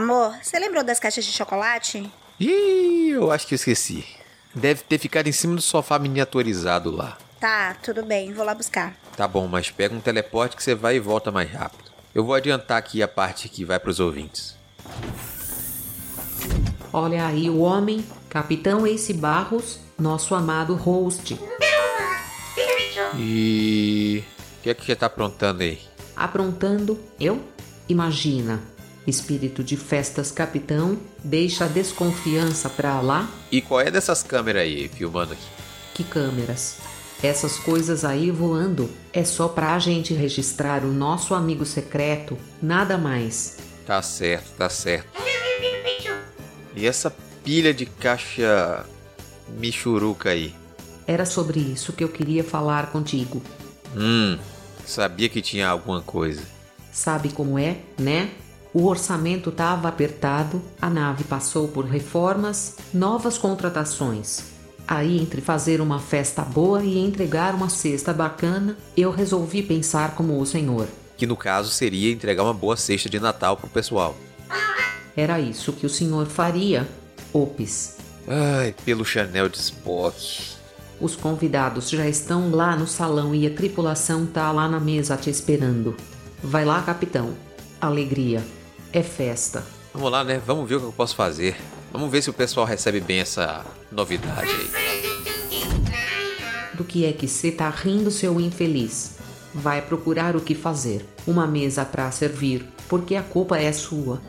[0.00, 2.10] Amor, você lembrou das caixas de chocolate?
[2.40, 4.02] Ih, eu acho que eu esqueci.
[4.54, 7.18] Deve ter ficado em cima do sofá miniaturizado lá.
[7.38, 8.96] Tá, tudo bem, vou lá buscar.
[9.14, 11.90] Tá bom, mas pega um teleporte que você vai e volta mais rápido.
[12.14, 14.56] Eu vou adiantar aqui a parte que vai pros ouvintes.
[16.90, 21.38] Olha aí o homem, Capitão Ace Barros, nosso amado host.
[23.18, 24.24] E.
[24.58, 25.78] O que é que você tá aprontando aí?
[26.16, 27.44] Aprontando, eu?
[27.86, 28.62] Imagina.
[29.06, 33.28] Espírito de festas capitão, deixa a desconfiança pra lá.
[33.50, 35.46] E qual é dessas câmeras aí, filmando aqui?
[35.94, 36.76] Que câmeras?
[37.22, 43.58] Essas coisas aí voando é só pra gente registrar o nosso amigo secreto, nada mais.
[43.86, 45.08] Tá certo, tá certo.
[46.74, 47.14] E essa
[47.44, 48.86] pilha de caixa
[49.58, 50.54] michuruca aí?
[51.06, 53.42] Era sobre isso que eu queria falar contigo.
[53.94, 54.38] Hum,
[54.86, 56.42] sabia que tinha alguma coisa.
[56.92, 58.30] Sabe como é, né?
[58.72, 64.44] O orçamento estava apertado, a nave passou por reformas, novas contratações.
[64.86, 70.40] Aí, entre fazer uma festa boa e entregar uma cesta bacana, eu resolvi pensar como
[70.40, 70.86] o senhor.
[71.16, 74.16] Que no caso seria entregar uma boa cesta de Natal pro pessoal.
[75.16, 76.88] Era isso que o senhor faria,
[77.32, 77.96] Opes.
[78.26, 80.60] Ai, pelo Chanel de Spock.
[81.00, 85.30] Os convidados já estão lá no salão e a tripulação tá lá na mesa te
[85.30, 85.96] esperando.
[86.42, 87.34] Vai lá, capitão.
[87.80, 88.42] Alegria.
[88.92, 89.64] É festa.
[89.92, 90.40] Vamos lá, né?
[90.44, 91.56] Vamos ver o que eu posso fazer.
[91.92, 94.70] Vamos ver se o pessoal recebe bem essa novidade aí.
[96.74, 99.16] Do que é que você tá rindo, seu infeliz?
[99.54, 101.04] Vai procurar o que fazer.
[101.26, 104.20] Uma mesa para servir, porque a culpa é sua.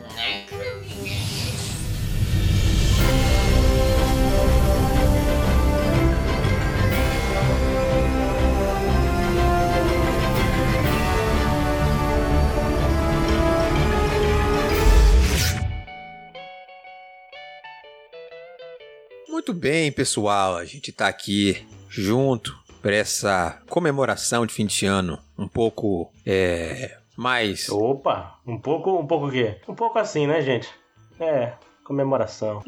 [19.44, 20.54] Muito bem, pessoal.
[20.54, 25.18] A gente tá aqui junto para essa comemoração de fim de ano.
[25.36, 27.68] Um pouco é, mais.
[27.68, 29.56] Opa, um pouco, um pouco o quê?
[29.66, 30.68] Um pouco assim, né, gente?
[31.18, 31.54] É,
[31.84, 32.62] comemoração.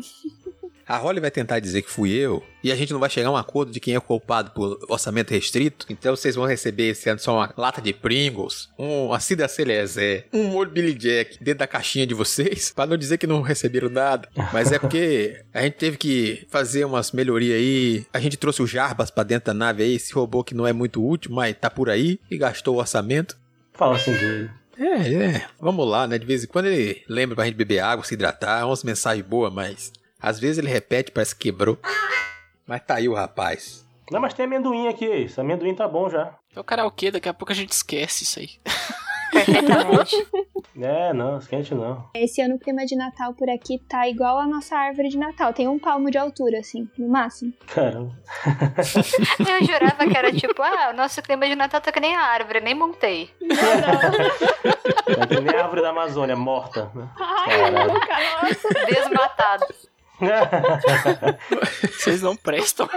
[0.86, 3.32] A Holly vai tentar dizer que fui eu e a gente não vai chegar a
[3.32, 5.86] um acordo de quem é culpado por orçamento restrito.
[5.88, 10.26] Então vocês vão receber esse ano só uma lata de Pringles, um uma Cida Celezé,
[10.32, 13.88] um molho Billy Jack dentro da caixinha de vocês, para não dizer que não receberam
[13.88, 14.28] nada.
[14.52, 18.06] Mas é porque a gente teve que fazer umas melhorias aí.
[18.12, 20.72] A gente trouxe o Jarbas para dentro da nave aí, esse robô que não é
[20.72, 23.38] muito útil, mas tá por aí e gastou o orçamento.
[23.72, 24.50] Fala assim dele.
[24.78, 25.46] É, é.
[25.60, 26.18] Vamos lá, né?
[26.18, 29.52] De vez em quando ele lembra pra gente beber água, se hidratar, umas mensagens boas,
[29.52, 31.78] mas às vezes ele repete, parece que quebrou.
[32.66, 33.84] Mas tá aí o rapaz.
[34.10, 36.34] Não, mas tem amendoim aqui, esse amendoim tá bom já.
[36.54, 38.50] É o karaokê, daqui a pouco a gente esquece isso aí.
[39.44, 40.26] Perfeitamente.
[40.80, 42.10] É, não, esquente não.
[42.14, 45.52] Esse ano o clima de Natal por aqui tá igual a nossa árvore de Natal.
[45.52, 47.52] Tem um palmo de altura, assim, no máximo.
[47.72, 48.10] Caramba.
[49.38, 52.22] Eu jurava que era tipo, ah, o nosso clima de Natal tá que nem a
[52.22, 53.30] árvore, nem montei.
[55.06, 56.90] É que nem a árvore da Amazônia, morta.
[56.92, 57.08] Né?
[57.20, 58.86] Ai, nunca, nossa.
[58.86, 59.66] Desmatado.
[61.92, 62.88] Vocês não prestam.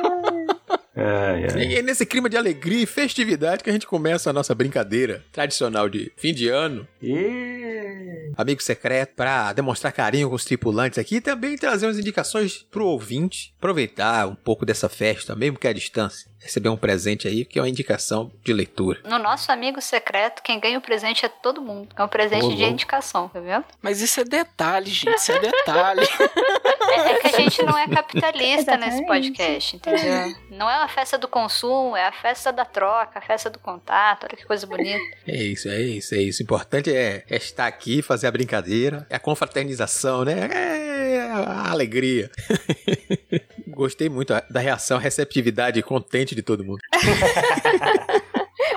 [0.97, 1.68] Ai, ai.
[1.68, 5.24] E é nesse clima de alegria e festividade que a gente começa a nossa brincadeira
[5.31, 6.88] tradicional de fim de ano.
[7.02, 12.66] Ih, Amigo secreto, pra demonstrar carinho com os tripulantes aqui e também trazer umas indicações
[12.69, 13.53] pro ouvinte.
[13.57, 16.30] Aproveitar um pouco dessa festa, mesmo que à distância.
[16.40, 19.00] Receber um presente aí, que é uma indicação de leitura.
[19.03, 21.90] No nosso amigo secreto, quem ganha o presente é todo mundo.
[21.98, 23.66] É um presente Ô, de indicação, tá vendo?
[23.81, 25.16] Mas isso é detalhe, gente.
[25.16, 26.08] Isso é detalhe.
[26.90, 29.06] É, é que a gente não é capitalista nesse Exatamente.
[29.06, 30.36] podcast, entendeu?
[30.50, 34.24] Não é uma festa do consumo, é a festa da troca, a festa do contato.
[34.24, 35.04] Olha que coisa bonita.
[35.28, 36.42] É isso, é isso, é isso.
[36.42, 40.48] O importante é, é estar aqui, fazer a brincadeira, é a confraternização, né?
[40.51, 42.31] É a alegria.
[43.77, 46.79] Gostei muito da reação, receptividade e contente de todo mundo.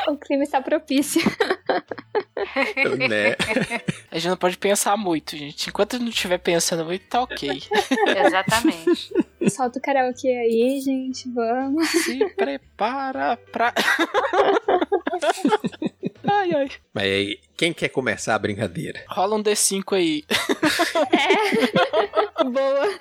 [0.08, 1.22] O clima está propício.
[3.08, 3.36] né?
[4.10, 5.68] A gente não pode pensar muito, gente.
[5.68, 7.62] Enquanto não estiver pensando muito, tá ok.
[8.26, 9.12] Exatamente.
[9.48, 11.28] Solta o karaokê aí, gente.
[11.30, 11.88] Vamos.
[11.88, 13.72] Se prepara pra.
[16.26, 16.68] ai, ai.
[16.92, 19.04] Mas aí, quem quer começar a brincadeira?
[19.08, 20.24] Rola um D5 aí.
[22.52, 22.98] Boa.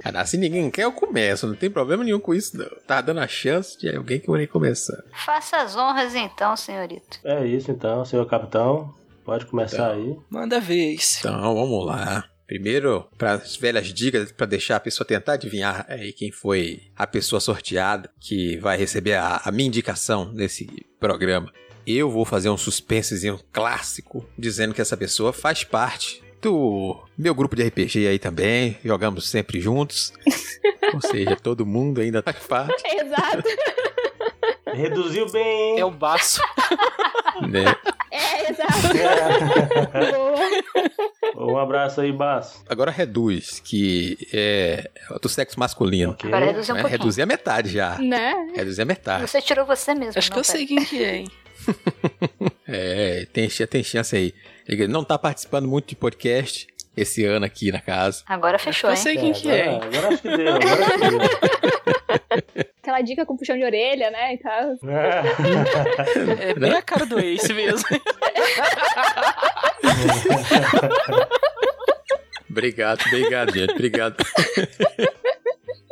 [0.00, 1.46] Cara, se ninguém quer, eu começo.
[1.46, 2.68] Não tem problema nenhum com isso, não.
[2.86, 5.02] Tá dando a chance de alguém que vai começar.
[5.24, 7.18] Faça as honras então, senhorito.
[7.24, 8.94] é isso então, senhor capitão.
[9.24, 10.16] Pode começar aí.
[10.30, 11.18] Manda isso.
[11.20, 12.24] Então, vamos lá.
[12.46, 17.06] Primeiro, para as velhas dicas, para deixar a pessoa tentar adivinhar aí quem foi a
[17.06, 20.66] pessoa sorteada que vai receber a, a minha indicação nesse
[20.98, 21.52] programa.
[21.86, 27.56] Eu vou fazer um suspensezinho clássico dizendo que essa pessoa faz parte do meu grupo
[27.56, 30.12] de RPG aí também, jogamos sempre juntos.
[30.94, 33.48] Ou seja, todo mundo ainda faz parte, Exato.
[34.72, 35.78] Reduziu bem?
[35.78, 36.40] É o baço.
[37.48, 37.74] né?
[38.10, 38.72] É, exato.
[41.34, 41.52] Boa.
[41.52, 42.64] Um abraço aí, Baço.
[42.68, 44.90] Agora reduz, que é
[45.22, 46.12] do sexo masculino.
[46.12, 46.28] Ok.
[46.28, 46.80] Agora reduzir um né?
[46.82, 47.00] pouquinho.
[47.00, 47.98] Reduzir a metade já.
[47.98, 48.34] Né?
[48.54, 49.22] Reduzir a metade.
[49.22, 50.18] Você tirou você mesmo.
[50.18, 51.28] Acho que eu sei quem que é, hein?
[53.38, 54.34] É, tem, tem chance aí.
[54.66, 58.24] Ele não tá participando muito de podcast esse ano aqui na casa.
[58.26, 59.00] Agora fechou, Eu hein?
[59.00, 62.68] sei quem que é, agora, agora acho que deu, agora acho que deu.
[62.82, 64.34] Aquela dica com puxão de orelha, né?
[64.34, 64.76] E tal.
[66.40, 67.86] É bem a cara do Ace mesmo.
[72.50, 73.72] Obrigado, obrigado, gente.
[73.72, 74.16] Obrigado.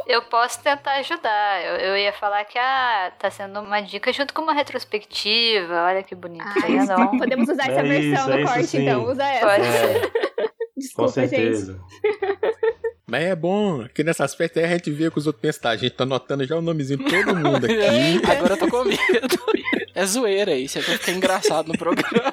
[0.06, 1.64] Eu posso tentar ajudar.
[1.64, 5.74] Eu, eu ia falar que ah, tá sendo uma dica junto com uma retrospectiva.
[5.86, 6.44] Olha que bonito.
[6.44, 6.84] Ah?
[6.98, 7.18] Não.
[7.18, 8.82] podemos usar essa É versão isso, no é corte, sim.
[8.82, 9.04] então.
[9.04, 9.46] Usa essa.
[9.46, 10.10] Pode É, ser.
[10.14, 11.28] com Desculpa, gente.
[11.30, 11.80] certeza.
[13.08, 15.62] Mas é bom que nesse aspecto aí a gente vê o que os outros pensam.
[15.62, 17.74] Tá, a gente tá anotando já o nomezinho de todo mundo aqui.
[17.74, 18.32] Eita.
[18.32, 18.98] Agora eu tô com medo.
[19.94, 22.32] É zoeira isso, é pra ficar engraçado no programa.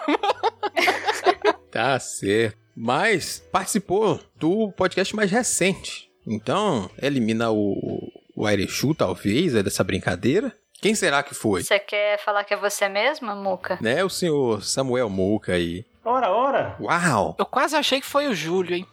[1.72, 2.58] Tá certo.
[2.76, 6.10] Mas participou do podcast mais recente.
[6.26, 10.54] Então, elimina o, o Airechu, talvez, é dessa brincadeira.
[10.82, 11.64] Quem será que foi?
[11.64, 13.78] Você quer falar que é você mesma, Muca?
[13.82, 15.86] Né, o senhor Samuel Muca aí.
[16.04, 16.76] Ora, ora.
[16.82, 17.36] Uau!
[17.40, 18.86] Eu quase achei que foi o Júlio, hein?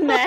[0.00, 0.26] né?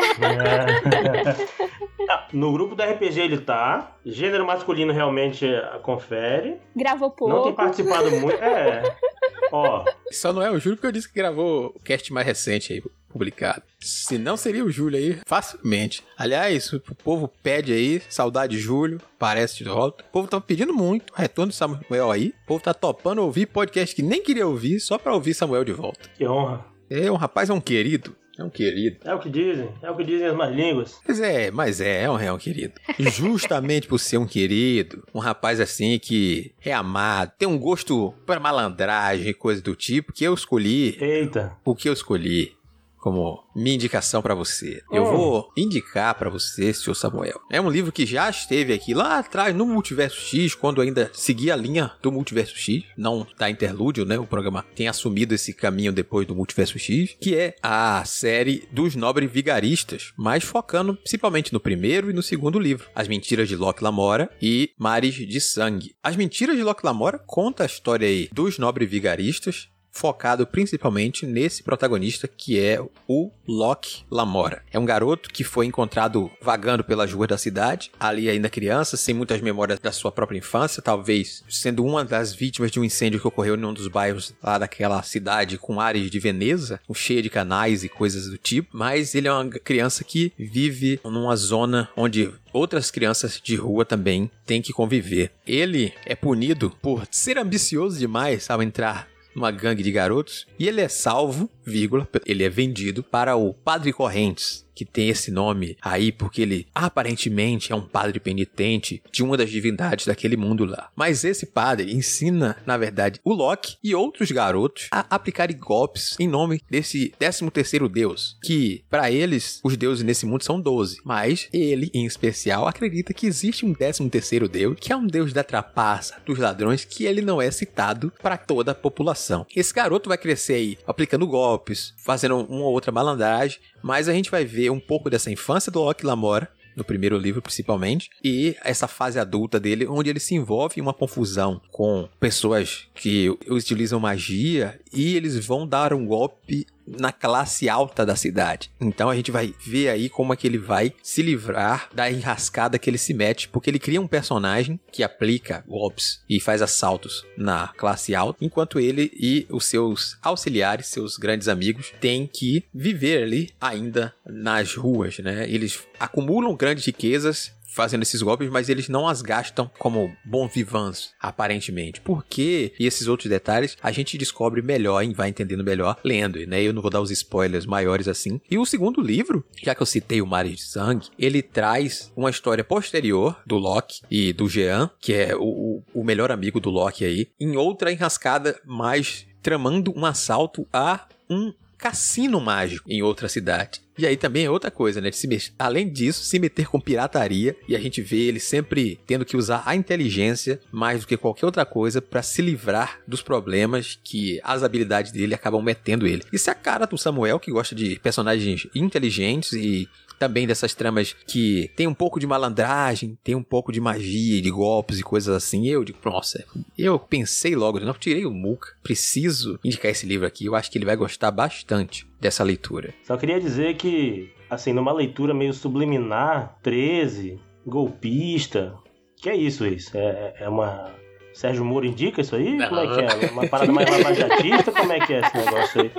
[2.09, 3.95] Ah, no grupo do RPG ele tá.
[4.05, 6.59] Gênero masculino realmente ah, confere.
[6.75, 7.53] Gravou Não tem pouco.
[7.53, 8.43] participado muito.
[8.43, 8.93] É.
[9.53, 12.73] Ó, Só não é o Júlio porque eu disse que gravou o cast mais recente
[12.73, 13.63] aí, publicado.
[13.79, 16.03] Se não, seria o Júlio aí, facilmente.
[16.17, 20.03] Aliás, o povo pede aí, saudade de Júlio, parece de volta.
[20.03, 22.33] O povo tá pedindo muito, retorno de Samuel aí.
[22.43, 25.73] O povo tá topando ouvir podcast que nem queria ouvir, só pra ouvir Samuel de
[25.73, 26.09] volta.
[26.17, 26.65] que honra.
[26.89, 28.15] É, um rapaz é um querido.
[28.37, 28.97] É um querido.
[29.03, 29.69] É o que dizem.
[29.81, 30.97] É o que dizem as más línguas.
[31.05, 32.73] Mas é, mas é, é um, é um querido.
[32.97, 38.39] Justamente por ser um querido, um rapaz assim que é amado, tem um gosto para
[38.39, 41.51] malandragem e coisa do tipo, que eu escolhi Eita.
[41.65, 42.53] o que eu escolhi
[42.99, 44.81] como minha indicação pra você.
[44.91, 45.11] Eu Hum.
[45.17, 47.39] vou indicar pra você, senhor Samuel.
[47.51, 51.53] É um livro que já esteve aqui lá atrás no Multiverso X, quando ainda seguia
[51.53, 54.17] a linha do Multiverso X, não da Interlúdio, né?
[54.19, 58.95] O programa tem assumido esse caminho depois do Multiverso X, que é a série dos
[58.95, 63.83] Nobres Vigaristas, mas focando principalmente no primeiro e no segundo livro, As Mentiras de Locke
[63.83, 65.95] Lamora e Mares de Sangue.
[66.03, 71.63] As Mentiras de Locke Lamora conta a história aí dos Nobres Vigaristas, focado principalmente nesse
[71.63, 74.63] protagonista que é o Locke Lamora.
[74.71, 79.13] É um garoto que foi encontrado vagando pelas ruas da cidade, ali ainda criança, sem
[79.13, 83.27] muitas memórias da sua própria infância, talvez sendo uma das vítimas de um incêndio que
[83.27, 87.83] ocorreu em um dos bairros lá daquela cidade com áreas de Veneza, cheia de canais
[87.83, 92.91] e coisas do tipo, mas ele é uma criança que vive numa zona onde outras
[92.91, 95.31] crianças de rua também têm que conviver.
[95.45, 100.81] Ele é punido por ser ambicioso demais ao entrar numa gangue de garotos e ele
[100.81, 106.09] é salvo, vírgula, ele é vendido para o Padre Correntes, que tem esse nome aí
[106.09, 110.89] porque ele aparentemente é um padre penitente de uma das divindades daquele mundo lá.
[110.95, 116.29] Mas esse padre ensina, na verdade, o Loki e outros garotos a aplicarem golpes em
[116.29, 121.49] nome desse 13 terceiro deus, que para eles os deuses nesse mundo são 12, mas
[121.51, 125.43] ele em especial acredita que existe um 13 terceiro deus, que é um deus da
[125.43, 129.45] trapaça, dos ladrões, que ele não é citado para toda a população.
[129.53, 134.31] Esse garoto vai crescer aí aplicando golpes, fazendo uma ou outra malandragem, mas a gente
[134.31, 138.87] vai ver um pouco dessa infância do Loki Lamora, no primeiro livro principalmente, e essa
[138.87, 144.79] fase adulta dele, onde ele se envolve em uma confusão com pessoas que utilizam magia
[144.93, 146.65] e eles vão dar um golpe
[146.97, 148.71] na classe alta da cidade.
[148.79, 152.79] Então a gente vai ver aí como é que ele vai se livrar da enrascada
[152.79, 157.25] que ele se mete, porque ele cria um personagem que aplica golpes e faz assaltos
[157.37, 163.23] na classe alta, enquanto ele e os seus auxiliares, seus grandes amigos, têm que viver
[163.23, 165.49] ali ainda nas ruas, né?
[165.49, 171.13] Eles acumulam grandes riquezas fazendo esses golpes, mas eles não as gastam como bons vivants,
[171.19, 172.01] aparentemente.
[172.01, 172.73] Por quê?
[172.79, 176.61] E esses outros detalhes a gente descobre melhor e vai entendendo melhor lendo, né?
[176.61, 178.41] Eu não vou dar os spoilers maiores assim.
[178.49, 182.29] E o segundo livro, já que eu citei o Mares de Sangue, ele traz uma
[182.29, 187.05] história posterior do Loki e do Jean, que é o, o melhor amigo do Loki
[187.05, 193.81] aí, em outra enrascada, mas tramando um assalto a um cassino mágico em outra cidade.
[193.97, 195.09] E aí também é outra coisa, né?
[195.27, 199.35] Mex- Além disso, se meter com pirataria e a gente vê ele sempre tendo que
[199.35, 204.39] usar a inteligência mais do que qualquer outra coisa pra se livrar dos problemas que
[204.43, 206.23] as habilidades dele acabam metendo ele.
[206.31, 209.87] Isso é a cara do Samuel que gosta de personagens inteligentes e
[210.19, 214.51] também dessas tramas que tem um pouco de malandragem, tem um pouco de magia, de
[214.51, 215.65] golpes e coisas assim.
[215.67, 216.45] Eu digo, nossa,
[216.77, 220.45] eu pensei logo, não tirei o Muca, preciso indicar esse livro aqui.
[220.45, 222.93] Eu acho que ele vai gostar bastante dessa leitura.
[223.03, 228.75] Só queria dizer que, assim, numa leitura meio subliminar, 13, golpista.
[229.15, 229.97] Que é isso, isso?
[229.97, 230.91] É, é uma.
[231.33, 232.57] Sérgio Moro indica isso aí?
[232.67, 233.31] Como é que é?
[233.31, 234.71] Uma parada mais lavajatista?
[234.71, 235.91] Como é que é esse negócio aí?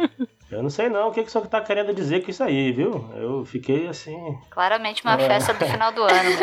[0.50, 2.72] Eu não sei não o que, que o senhor tá querendo dizer com isso aí,
[2.72, 3.04] viu?
[3.16, 4.16] Eu fiquei assim.
[4.50, 5.18] Claramente uma É.
[5.18, 6.40] festa do final do ano mesmo.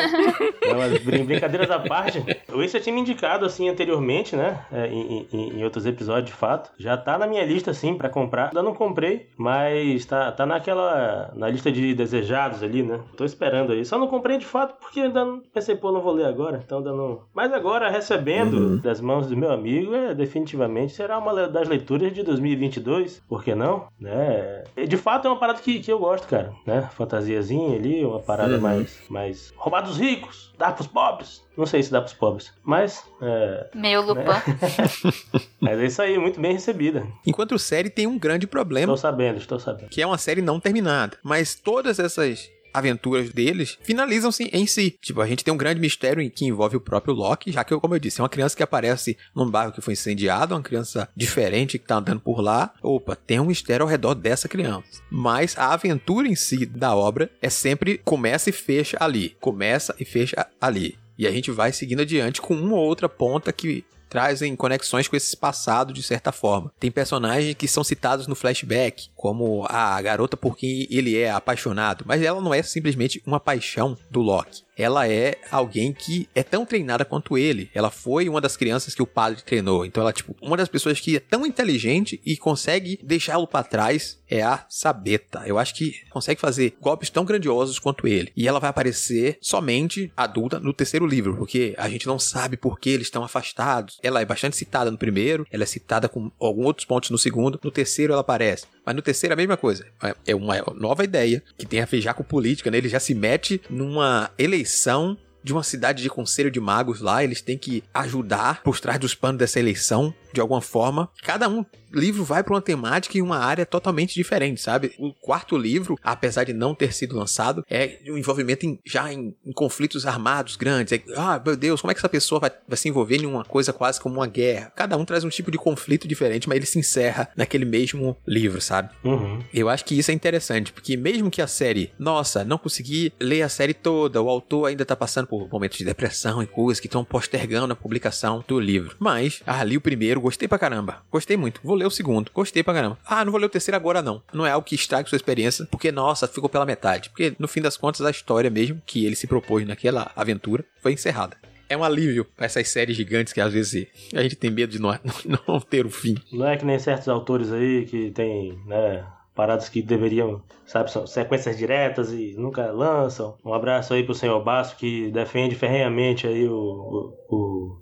[0.68, 2.24] Não, mas brin- brincadeiras à parte.
[2.54, 4.66] O Ace já tinha me indicado assim anteriormente, né?
[4.72, 6.72] É, em, em- em outros episódios, de fato.
[6.78, 8.48] Já tá na minha lista, assim, pra comprar.
[8.48, 11.32] Ainda não comprei, mas tá, tá naquela.
[11.36, 13.00] na lista de desejados ali, né?
[13.16, 13.86] Tô esperando aí.
[13.86, 16.62] Só não comprei de fato porque ainda não pensei, pô, não vou ler agora.
[16.66, 17.22] Então ainda não.
[17.34, 22.24] Mas agora, recebendo das mãos do meu amigo, é, definitivamente será uma das leituras de
[22.24, 23.22] 2022.
[23.28, 23.88] Por que não?
[24.00, 24.64] Né?
[24.76, 26.54] E, De fato é uma parada que, que eu gosto, cara.
[26.66, 26.88] Né?
[26.96, 28.62] Fantasiazinha ali, uma parada Uhum.
[28.62, 29.54] mais, mais.
[29.58, 31.44] roubar dos ricos, dar pros pobres.
[31.58, 32.54] Não sei se dá pros pobres.
[32.64, 33.04] Mas.
[33.22, 34.22] É, Meio Lupin.
[35.60, 37.08] mas é isso aí, muito bem recebida.
[37.26, 39.90] Enquanto a série tem um grande problema, Estou sabendo, estou sabendo.
[39.90, 41.18] que é uma série não terminada.
[41.24, 44.96] Mas todas essas aventuras deles finalizam-se em si.
[45.02, 47.96] Tipo, a gente tem um grande mistério que envolve o próprio Loki, já que, como
[47.96, 51.78] eu disse, é uma criança que aparece num bairro que foi incendiado, uma criança diferente
[51.78, 52.74] que tá andando por lá.
[52.82, 55.02] Opa, tem um mistério ao redor dessa criança.
[55.10, 59.36] Mas a aventura em si da obra é sempre começa e fecha ali.
[59.40, 60.98] Começa e fecha ali.
[61.18, 65.16] E a gente vai seguindo adiante com uma ou outra ponta que trazem conexões com
[65.16, 66.72] esse passado de certa forma.
[66.80, 72.04] Tem personagens que são citados no flashback, como a garota por quem ele é apaixonado,
[72.08, 74.67] mas ela não é simplesmente uma paixão do Loki.
[74.78, 77.70] Ela é alguém que é tão treinada quanto ele.
[77.74, 79.86] Ela foi uma das crianças que o padre treinou.
[79.86, 84.20] Então ela, tipo, uma das pessoas que é tão inteligente e consegue deixá-lo pra trás
[84.30, 85.44] é a Sabeta.
[85.46, 88.32] Eu acho que consegue fazer golpes tão grandiosos quanto ele.
[88.36, 92.80] E ela vai aparecer somente adulta no terceiro livro, porque a gente não sabe por
[92.80, 93.98] que eles estão afastados.
[94.04, 97.60] Ela é bastante citada no primeiro, ela é citada com alguns outros pontos no segundo,
[97.64, 98.66] no terceiro ela aparece.
[98.88, 99.86] Mas no terceiro é a mesma coisa.
[100.26, 102.78] É uma nova ideia que tem a ver com política, né?
[102.78, 107.42] Ele já se mete numa eleição de uma cidade de conselho de magos lá, eles
[107.42, 111.10] têm que ajudar por trás dos panos dessa eleição de alguma forma.
[111.24, 114.94] Cada um livro vai para uma temática e uma área totalmente diferente, sabe?
[115.00, 119.34] O quarto livro, apesar de não ter sido lançado, é um envolvimento em- já em,
[119.46, 120.92] em conflitos armados grandes.
[120.94, 123.46] É, ah, meu Deus, como é que essa pessoa vai, vai se envolver em uma
[123.46, 124.72] coisa quase como uma guerra?
[124.76, 128.60] Cada um traz um tipo de conflito diferente, mas ele se encerra naquele mesmo livro,
[128.60, 128.90] sabe?
[129.04, 129.40] Uhum.
[129.54, 133.44] Eu acho que isso é interessante, porque mesmo que a série, nossa, não consegui ler
[133.44, 136.88] a série toda, o autor ainda tá passando por momentos de depressão e coisas que
[136.88, 138.96] estão postergando a publicação do livro.
[139.00, 141.04] Mas, ah, li o primeiro, gostei pra caramba.
[141.10, 141.62] Gostei muito.
[141.64, 143.00] Vou ler o segundo, gostei pra caramba.
[143.06, 144.22] Ah, não vou ler o terceiro agora não.
[144.34, 147.10] Não é algo que estrague sua experiência, porque, nossa, ficou pela metade.
[147.10, 150.92] Porque, no fim das contas, a história mesmo que ele se propôs naquela aventura foi
[150.94, 151.38] encerrada.
[151.70, 154.80] É um alívio pra essas séries gigantes que às vezes a gente tem medo de
[154.80, 154.98] não,
[155.48, 156.16] não ter o fim.
[156.32, 159.06] Não é que nem certos autores aí que tem, né,
[159.38, 163.38] paradas que deveriam, sabe, são sequências diretas e nunca lançam.
[163.46, 167.78] Um abraço aí pro senhor Basso que defende ferrenhamente aí o, o, o,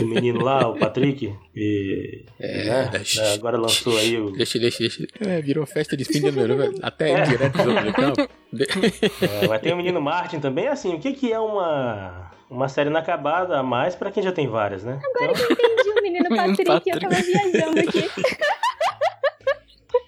[0.00, 1.34] o menino lá, o Patrick.
[1.54, 4.30] E, né, né, agora lançou aí o.
[4.30, 5.06] Deixa, deixa, deixa.
[5.20, 6.74] É, virou festa de fim de ano, velho.
[6.82, 7.22] Até É.
[7.22, 8.22] direto do campo.
[8.22, 12.32] É, mas tem o menino Martin também, assim, o que, que é uma.
[12.48, 15.00] Uma série inacabada a mais pra quem já tem várias, né?
[15.02, 18.04] Então, Entendi o menino Menino Patrick, eu tava viajando aqui.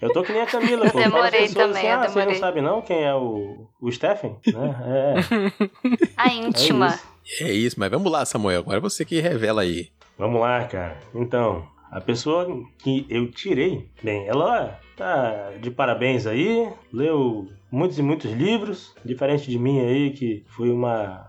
[0.01, 0.97] eu tô que nem a Camila, pô.
[0.99, 2.39] Demorei Fala as pessoas também, assim, eu ah, você não demorei.
[2.39, 4.37] sabe não quem é o, o Stephen?
[4.45, 4.75] Né?
[4.85, 6.13] É.
[6.17, 6.87] A íntima.
[7.23, 7.43] isso.
[7.43, 8.61] É isso, mas vamos lá, Samuel.
[8.61, 9.89] Agora é você que revela aí.
[10.17, 10.97] Vamos lá, cara.
[11.13, 12.47] Então, a pessoa
[12.79, 19.49] que eu tirei, bem, ela tá de parabéns aí, leu muitos e muitos livros, diferente
[19.49, 21.25] de mim aí, que fui uma.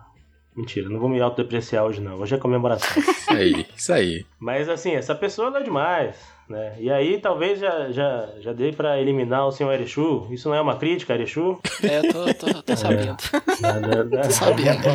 [0.58, 2.90] Mentira, não vou me autodepreciar hoje não, hoje é comemoração.
[3.00, 4.26] Isso aí, isso aí.
[4.40, 6.16] Mas assim, essa pessoa leu demais,
[6.48, 6.74] né?
[6.80, 10.26] E aí talvez já, já, já dei pra eliminar o senhor Erechu.
[10.32, 11.60] Isso não é uma crítica, Erechu?
[11.80, 13.16] É, eu tô, tô, tô sabendo.
[13.60, 14.20] Nada, nada.
[14.22, 14.88] Tô sabendo.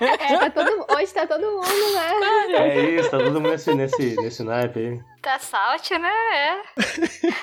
[0.00, 2.52] É, tá todo, hoje tá todo mundo, né?
[2.52, 5.00] É isso, tá todo mundo nesse, nesse, nesse naipe aí.
[5.20, 6.08] Tá salt, né?
[6.32, 6.62] É.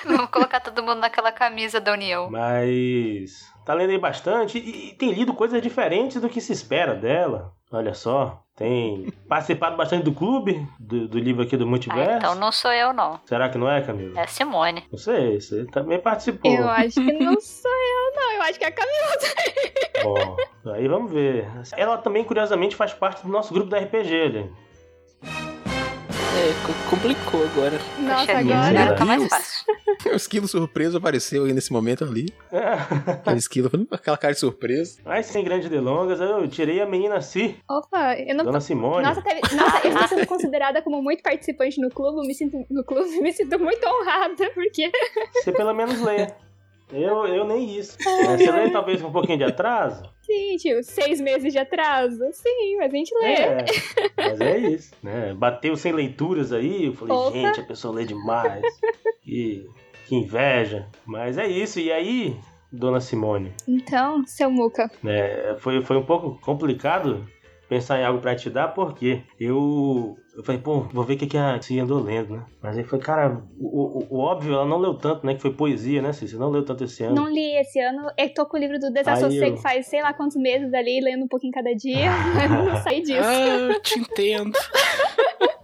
[0.04, 2.28] Vamos colocar todo mundo naquela camisa da União.
[2.28, 6.94] Mas tá lendo aí bastante e, e tem lido coisas diferentes do que se espera
[6.94, 7.52] dela.
[7.72, 8.38] Olha só.
[8.54, 12.16] Tem participado bastante do clube, do, do livro aqui do Ah, Multiverso.
[12.18, 13.18] então não sou eu, não.
[13.24, 14.20] Será que não é, Camila?
[14.20, 14.84] É a Simone.
[14.92, 16.52] Não sei, você também participou.
[16.52, 18.32] Eu acho que não sou eu, não.
[18.34, 19.16] Eu acho que é a Camila.
[20.02, 20.36] Bom,
[20.74, 21.48] aí vamos ver.
[21.76, 24.52] Ela também, curiosamente, faz parte do nosso grupo da RPG, ali.
[26.34, 27.78] É, co- complicou agora.
[27.98, 28.94] Nossa, agora.
[28.94, 29.64] tá mais fácil.
[30.04, 32.26] O esquilo surpreso apareceu aí nesse momento ali.
[32.50, 34.98] Aquele esquilo aquela cara de surpresa.
[35.04, 39.04] Mas sem grandes delongas, eu tirei a menina Si, Opa, eu não Dona Simone.
[39.06, 42.82] Nossa, teve- Nossa, eu estou sendo considerada como muito participante no clube, me sinto no
[42.82, 44.90] clube, me sinto muito honrada, porque
[45.34, 46.26] Você pelo menos lê.
[46.92, 47.96] Eu, eu nem isso.
[48.06, 50.02] É, Você lê talvez com um pouquinho de atraso?
[50.22, 52.18] sim, tipo, seis meses de atraso.
[52.32, 53.32] Sim, mas a gente lê.
[53.34, 53.64] É,
[54.16, 54.94] mas é isso.
[55.02, 55.34] Né?
[55.34, 57.32] Bateu sem leituras aí, eu falei, Opa.
[57.32, 58.62] gente, a pessoa lê demais.
[59.22, 59.66] Que,
[60.06, 60.86] que inveja.
[61.06, 61.78] Mas é isso.
[61.80, 62.36] E aí,
[62.72, 64.90] Dona Simone, Então, seu Muca.
[65.02, 67.26] né, foi, foi um pouco complicado
[67.72, 71.26] pensar em algo pra te dar, porque eu, eu falei, pô, vou ver o que,
[71.26, 72.44] que a Cia andou lendo, né?
[72.62, 75.34] Mas aí foi, cara, o, o- o óbvio, ela não leu tanto, né?
[75.34, 76.38] Que foi poesia, né, Cícia?
[76.38, 77.14] Não leu tanto esse ano.
[77.14, 78.08] Não li esse ano.
[78.18, 81.24] Eu tô com o livro do Desassossego eu- faz sei lá quantos meses ali, lendo
[81.24, 83.20] um pouquinho cada dia, mas não saí disso.
[83.22, 84.52] Ah, eu te entendo.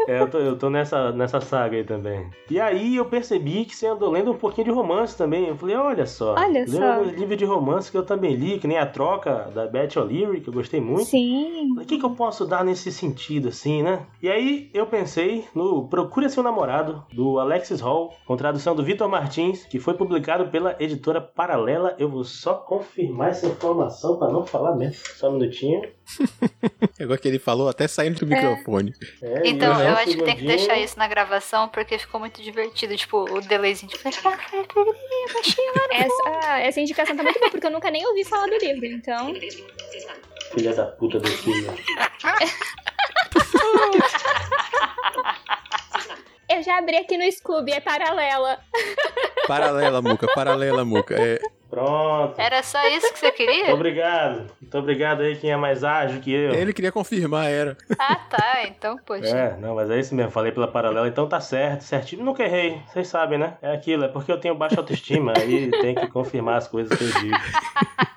[0.09, 2.31] É, eu tô, eu tô nessa, nessa saga aí também.
[2.51, 5.47] E aí eu percebi que você andou lendo um pouquinho de romance também.
[5.49, 6.35] Eu falei, olha só.
[6.35, 7.01] Olha só.
[7.01, 10.41] um livro de romance que eu também li, que nem A Troca, da Beth O'Leary,
[10.41, 11.05] que eu gostei muito.
[11.05, 11.79] Sim.
[11.79, 14.07] O que, que eu posso dar nesse sentido, assim, né?
[14.23, 19.11] E aí eu pensei no Procure Seu Namorado, do Alexis Hall, com tradução do Vitor
[19.11, 21.95] Martins, que foi publicado pela editora Paralela.
[21.99, 25.03] Eu vou só confirmar essa informação para não falar mesmo.
[25.17, 25.83] Só um minutinho.
[27.01, 28.95] Agora que ele falou, até saindo do microfone.
[29.23, 32.43] É, Então, um eu acho que tem que deixar isso na gravação, porque ficou muito
[32.43, 32.97] divertido.
[32.97, 33.91] Tipo, o delayzinho.
[33.91, 34.09] Tipo,
[35.91, 39.33] Essa, essa indicação tá muito boa, porque eu nunca nem ouvi falar do livro, então.
[40.55, 41.73] Filha da puta do filho.
[46.49, 48.59] Eu já abri aqui no Scooby, é paralela.
[49.47, 51.15] Paralela, Muca, paralela, Muca.
[51.21, 51.39] É,
[51.71, 52.35] Pronto.
[52.39, 53.75] era só isso que você Muito queria?
[53.75, 54.47] obrigado.
[54.61, 56.55] Muito obrigado aí quem é mais ágil que eu.
[56.55, 57.77] ele queria confirmar, era.
[57.99, 58.63] Ah, tá.
[58.67, 59.27] Então, poxa.
[59.29, 60.31] É, não, mas é isso mesmo.
[60.31, 62.25] Falei pela paralela, então tá certo, certinho.
[62.25, 63.55] Nunca errei, vocês sabem, né?
[63.61, 67.05] É aquilo, é porque eu tenho baixa autoestima, aí tem que confirmar as coisas que
[67.05, 67.37] eu digo.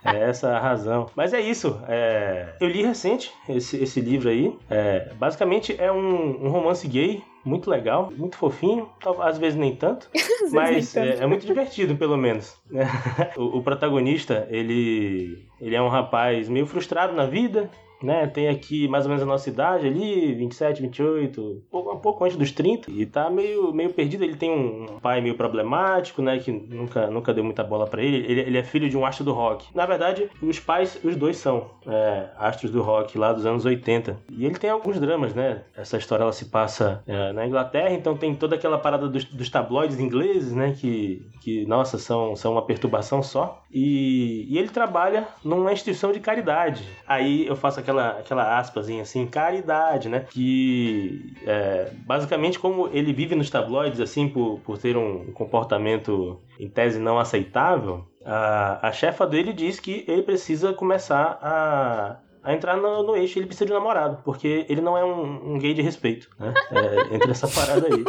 [0.03, 1.09] É essa a razão.
[1.15, 1.79] Mas é isso.
[1.87, 4.57] é, Eu li recente esse, esse livro aí.
[4.69, 7.23] É, Basicamente é um, um romance gay.
[7.43, 11.95] Muito legal, muito fofinho, às vezes nem tanto, vezes mas nem é, é muito divertido,
[11.95, 12.55] pelo menos.
[12.69, 12.85] né?
[13.35, 17.69] o, o protagonista, ele, ele é um rapaz meio frustrado na vida,
[18.03, 18.27] né?
[18.27, 22.37] Tem aqui mais ou menos a nossa idade ali, 27, 28, pouco, um pouco antes
[22.37, 24.23] dos 30, e tá meio, meio perdido.
[24.23, 26.39] Ele tem um pai meio problemático, né?
[26.39, 28.17] Que nunca, nunca deu muita bola pra ele.
[28.17, 28.41] ele.
[28.41, 29.65] Ele é filho de um astro do rock.
[29.75, 34.17] Na verdade, os pais, os dois são é, astros do rock lá dos anos 80.
[34.29, 35.63] E ele tem alguns dramas, né?
[35.75, 39.49] Essa história ela se passa é, na Inglaterra, então tem toda aquela parada dos, dos
[39.49, 40.75] tabloides ingleses, né?
[40.77, 43.61] Que, que nossa, são, são uma perturbação só.
[43.71, 46.83] E, e ele trabalha numa instituição de caridade.
[47.07, 50.25] Aí eu faço aquela, aquela aspasinha assim, caridade, né?
[50.29, 56.69] Que é, basicamente como ele vive nos tabloides, assim, por, por ter um comportamento em
[56.69, 62.77] tese não aceitável, a, a chefa dele diz que ele precisa começar a, a entrar
[62.77, 65.73] no, no eixo, ele precisa de um namorado, porque ele não é um, um gay
[65.73, 66.53] de respeito, né?
[66.71, 68.03] É, entre essa parada aí.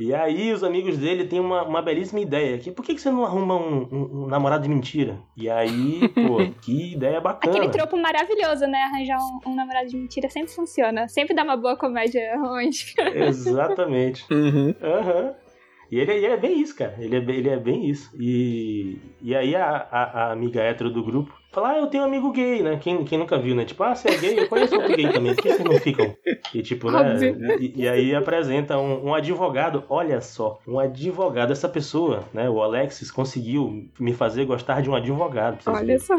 [0.00, 3.10] E aí os amigos dele têm uma, uma belíssima ideia, que por que, que você
[3.10, 5.18] não arruma um, um- um namorado de mentira?
[5.36, 7.56] E aí, pô, que ideia bacana.
[7.56, 8.78] Aquele tropo maravilhoso, né?
[8.92, 11.08] Arranjar um, um namorado de mentira sempre funciona.
[11.08, 13.08] Sempre dá uma boa comédia romântica.
[13.16, 14.24] Exatamente.
[14.32, 14.74] Uhum.
[14.82, 15.34] Aham.
[15.90, 16.94] E ele, ele é bem isso, cara.
[16.98, 18.10] Ele é, bem- ele é bem isso.
[18.20, 22.06] E, e aí a, a, a amiga hétero do grupo fala, ah, eu tenho um
[22.06, 22.78] amigo gay, né?
[22.80, 23.64] Quem, quem nunca viu, né?
[23.64, 24.40] Tipo, ah, você é gay?
[24.40, 25.34] Eu conheço outro gay também.
[25.34, 26.14] Por que vocês não ficam?
[26.54, 27.16] E tipo, né?
[27.60, 29.84] E, e aí apresenta um, um advogado.
[29.88, 31.52] Olha só, um advogado.
[31.52, 32.48] Essa pessoa, né?
[32.48, 35.62] O Alexis conseguiu me fazer gostar de um advogado.
[35.62, 35.98] vocês verem.
[35.98, 36.16] só.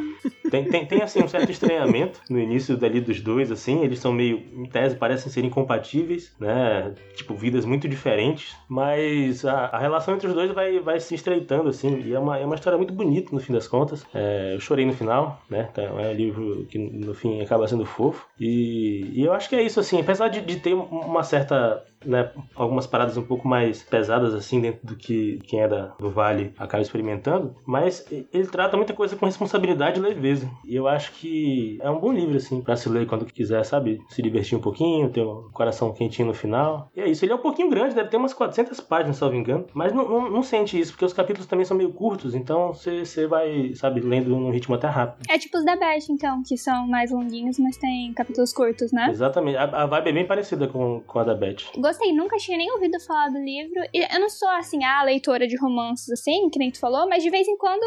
[0.50, 3.84] Tem, tem, tem, assim, um certo estranhamento no início dali dos dois, assim.
[3.84, 6.94] Eles são meio, em tese, parecem ser incompatíveis, né?
[7.16, 8.56] Tipo, vidas muito diferentes.
[8.68, 12.02] Mas a, a relação entre os dois vai, vai se estreitando, assim.
[12.02, 14.06] E é uma, é uma história muito bonita, no fim das contas.
[14.14, 15.19] É, eu chorei no final,
[15.50, 15.68] né?
[15.72, 18.28] Então, é um livro que, no fim, acaba sendo fofo.
[18.40, 20.00] E, e eu acho que é isso, assim.
[20.00, 24.86] Apesar de, de ter uma certa né, algumas paradas um pouco mais pesadas, assim, dentro
[24.86, 29.26] do que quem é da, do Vale acaba experimentando, mas ele trata muita coisa com
[29.26, 30.50] responsabilidade e leveza.
[30.66, 34.00] E eu acho que é um bom livro, assim, pra se ler quando quiser, sabe?
[34.10, 36.90] Se divertir um pouquinho, ter um coração quentinho no final.
[36.96, 39.28] E é isso, ele é um pouquinho grande, deve ter umas 400 páginas, se eu
[39.28, 41.92] não me engano, mas não, não, não sente isso, porque os capítulos também são meio
[41.92, 45.26] curtos, então você vai, sabe, lendo num ritmo até rápido.
[45.30, 49.08] É tipo os da Beth, então, que são mais longuinhos, mas tem capítulos curtos, né?
[49.10, 51.58] Exatamente, a, a vibe é bem parecida com, com a da Beth.
[51.90, 53.82] Gostei, nunca tinha nem ouvido falar do livro.
[53.92, 57.24] E eu não sou, assim, a leitora de romances, assim, que nem tu falou, mas
[57.24, 57.84] de vez em quando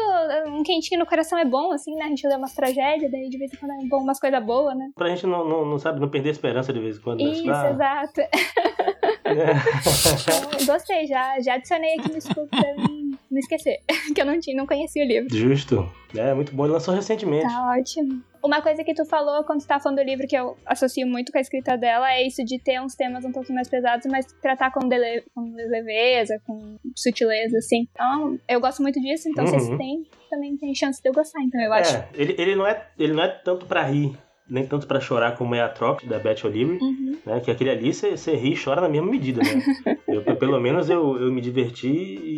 [0.49, 2.03] um quentinho no coração é bom, assim, né?
[2.03, 4.75] A gente lê umas tragédias, daí de vez em quando é bom umas coisas boas,
[4.77, 4.89] né?
[4.93, 7.23] Pra gente não, não, não, sabe, não perder a esperança de vez em quando.
[7.23, 7.29] né?
[7.31, 8.21] Isso, Ah, exato.
[9.25, 13.79] Então, gostei, já, já adicionei aqui no Scooby pra mim não esquecer,
[14.13, 15.35] que eu não, tinha, não conhecia o livro.
[15.35, 15.89] Justo.
[16.15, 16.65] É, muito bom.
[16.65, 17.47] Ele lançou recentemente.
[17.47, 18.21] Tá ótimo.
[18.43, 21.31] Uma coisa que tu falou quando tu tá falando do livro que eu associo muito
[21.31, 24.25] com a escrita dela é isso de ter uns temas um pouquinho mais pesados, mas
[24.41, 27.87] tratar com, dele, com leveza, com sutileza, assim.
[27.91, 29.57] Então, eu gosto muito disso, então se Uhum.
[29.59, 31.95] esse tem, também tem chance de eu gostar, então eu acho.
[31.95, 34.17] É, ele, ele, não é, ele não é tanto pra rir,
[34.49, 37.17] nem tanto pra chorar como é a Trop, da Beth O'Leary, Uhum.
[37.25, 37.39] né?
[37.39, 39.97] Que aquele ali você ri e chora na mesma medida, né?
[40.07, 41.87] eu, pelo menos eu, eu me diverti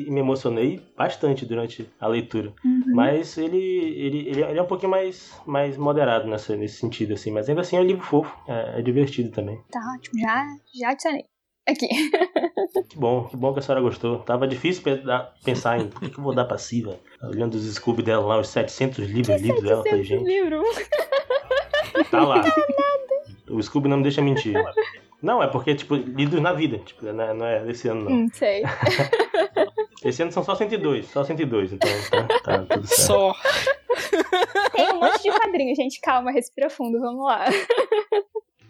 [0.08, 2.54] e me emocionei bastante durante a leitura.
[2.64, 2.84] Uhum.
[2.94, 7.32] Mas ele, ele, ele, é- um pouquinho mais, mais moderado nessa, nesse sentido, assim.
[7.32, 9.60] Mas ainda assim é um livro fofo, é, é divertido também.
[9.72, 11.26] Tá ótimo, já, já adicionei.
[11.68, 11.88] Aqui.
[12.90, 14.20] Que bom, que bom que a senhora gostou.
[14.20, 14.84] Tava difícil
[15.44, 17.00] pensar em por que, que eu vou dar pra Siva.
[17.24, 19.84] Olhando os Scooby dela lá, os 700 livros lidos dela.
[19.84, 20.62] Falei, gente, livro.
[22.12, 22.42] tá lá.
[23.50, 24.56] O Scooby não me deixa mentir.
[25.22, 26.80] Não, é porque, tipo, lidos na vida.
[26.80, 28.12] Tipo, não é, não é desse ano, não.
[28.12, 28.64] Hum, sei.
[30.04, 33.02] Esse ano são só 102, só 102, então tá, tá tudo certo.
[33.08, 33.36] Só.
[34.72, 36.00] Tem um monte de quadrinho, gente.
[36.00, 37.46] Calma, respira fundo, vamos lá.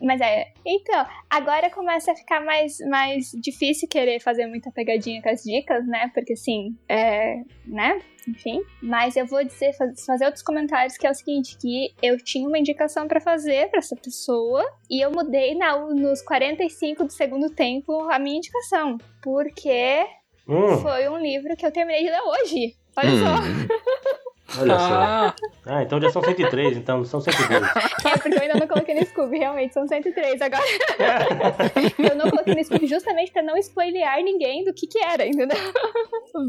[0.06, 0.54] Mas é.
[0.66, 5.86] Então, agora começa a ficar mais, mais difícil querer fazer muita pegadinha com as dicas,
[5.88, 6.12] né?
[6.14, 7.38] Porque assim, é.
[7.66, 8.00] né?
[8.28, 8.62] Enfim.
[8.82, 12.48] Mas eu vou dizer, faz- fazer outros comentários que é o seguinte: que eu tinha
[12.48, 17.50] uma indicação pra fazer pra essa pessoa e eu mudei na, nos 45 do segundo
[17.50, 18.98] tempo a minha indicação.
[19.24, 20.06] Porque
[20.48, 22.76] Hum, foi um livro que eu terminei de ler hoje.
[22.96, 23.36] Olha só.
[24.60, 24.94] olha só.
[24.94, 27.64] Ah, Ah, então já são 103, então não são 102.
[28.06, 30.64] É, porque eu ainda não coloquei no Scooby, realmente, são 103 agora.
[32.10, 35.58] eu não coloquei no Scooby justamente pra não spoilear ninguém do que que era, entendeu?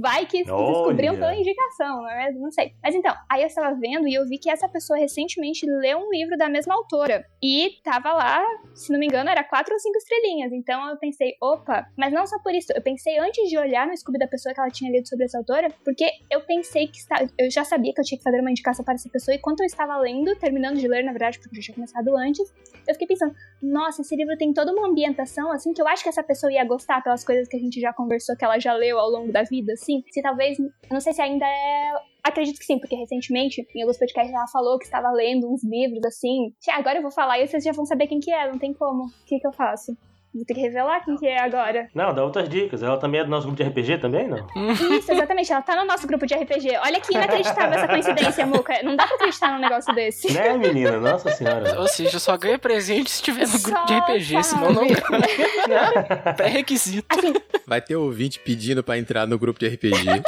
[0.00, 1.20] Vai que descobriam Olha.
[1.20, 2.30] pela indicação, não é?
[2.32, 2.72] Não sei.
[2.82, 6.10] Mas então, aí eu estava vendo e eu vi que essa pessoa recentemente leu um
[6.10, 7.24] livro da mesma autora.
[7.42, 10.52] E tava lá, se não me engano, era quatro ou cinco estrelinhas.
[10.52, 12.72] Então eu pensei, opa, mas não só por isso.
[12.74, 15.38] Eu pensei antes de olhar no Scooby da pessoa que ela tinha lido sobre essa
[15.38, 18.50] autora, porque eu pensei que está, eu já sabia que eu tinha que fazer uma
[18.50, 19.34] indicação para essa pessoa.
[19.34, 22.16] E quando eu estava lendo, terminando de ler, na verdade, porque eu já tinha começado
[22.16, 22.52] antes,
[22.86, 26.08] eu fiquei pensando, nossa, esse livro tem toda uma ambientação, assim, que eu acho que
[26.08, 28.98] essa pessoa ia gostar pelas coisas que a gente já conversou, que ela já leu
[28.98, 30.02] ao longo da vida, assim.
[30.10, 30.58] Se talvez,
[30.90, 31.92] não sei se ainda é.
[32.24, 36.04] Acredito que sim, porque recentemente, em alguns podcasts, ela falou que estava lendo uns livros,
[36.04, 36.52] assim.
[36.70, 39.04] Agora eu vou falar e vocês já vão saber quem que é, não tem como.
[39.04, 39.96] O que que eu faço?
[40.36, 41.88] Vou ter que revelar quem que é agora.
[41.94, 42.82] Não, dá outras dicas.
[42.82, 44.46] Ela também é do nosso grupo de RPG também, não?
[44.70, 46.76] Isso, exatamente, ela tá no nosso grupo de RPG.
[46.84, 48.82] Olha que inacreditável essa coincidência, Muca.
[48.82, 50.30] Não dá pra acreditar num negócio desse.
[50.34, 51.00] Né, menina?
[51.00, 51.80] Nossa senhora.
[51.80, 55.02] ou seja, só ganha presente se tiver no grupo de Só RPG, senão não sabe.
[55.66, 56.34] ganha.
[56.36, 57.06] Pré-requisito.
[57.16, 57.32] Assim,
[57.66, 60.04] Vai ter ouvinte pedindo pra entrar no grupo de RPG.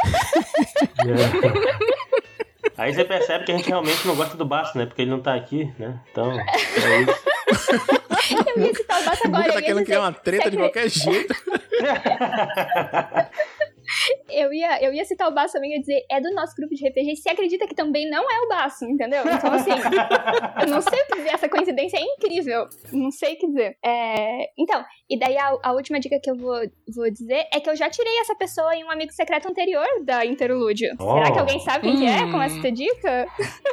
[2.75, 4.85] Aí você percebe que a gente realmente não gosta do Baço, né?
[4.87, 5.99] Porque ele não tá aqui, né?
[6.11, 7.89] Então, é isso.
[8.33, 9.53] eu ia citar o Bato O agora.
[9.53, 11.33] Tá querendo criar uma treta de qualquer jeito.
[14.29, 16.73] Eu ia, eu ia citar o Baço também e ia dizer, é do nosso grupo
[16.75, 19.23] de RPG, se acredita que também não é o Baço, entendeu?
[19.25, 19.71] Então, assim,
[20.61, 22.67] eu não sei o que dizer, essa coincidência é incrível.
[22.93, 23.77] Não sei o que dizer.
[23.83, 26.59] É, então, e daí a, a última dica que eu vou,
[26.95, 30.23] vou dizer é que eu já tirei essa pessoa em um amigo secreto anterior da
[30.25, 30.89] Interlúdio.
[30.99, 31.13] Oh.
[31.15, 32.31] Será que alguém sabe quem que é Hum.
[32.31, 33.27] com essa dica?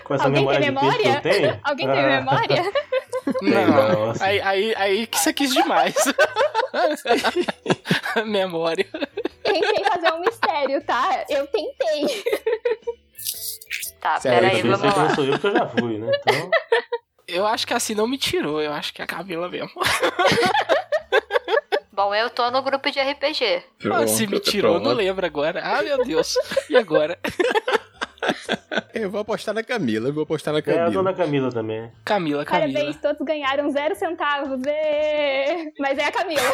[0.05, 1.61] Com essa Alguém tem memória que eu tenho.
[1.65, 2.21] Alguém tem Ah.
[2.21, 2.63] memória?
[3.43, 5.95] Não, aí, aí, aí que você quis demais.
[8.27, 8.87] Memória.
[9.43, 11.25] Tentei fazer um mistério, tá?
[11.29, 12.25] Eu tentei.
[14.01, 15.15] Tá, Sério, peraí, Eu vamos que não lá.
[15.15, 16.13] sou eu porque eu já fui, né?
[16.21, 16.51] Então,
[17.29, 19.71] Eu acho que assim não me tirou, eu acho que é a Camila mesmo.
[21.93, 23.63] Bom, eu tô no grupo de RPG.
[23.91, 25.61] Ah, se me tirou, eu não lembro agora.
[25.65, 26.37] Ah, meu Deus.
[26.71, 27.19] E agora?
[28.93, 30.91] Eu vou apostar na Camila, eu vou apostar na é a Camila.
[30.91, 31.93] dona Camila também.
[32.05, 32.73] Camila, Camila.
[32.73, 34.61] Parabéns, todos ganharam zero centavos.
[34.67, 35.71] ê!
[35.79, 36.41] Mas é a Camila.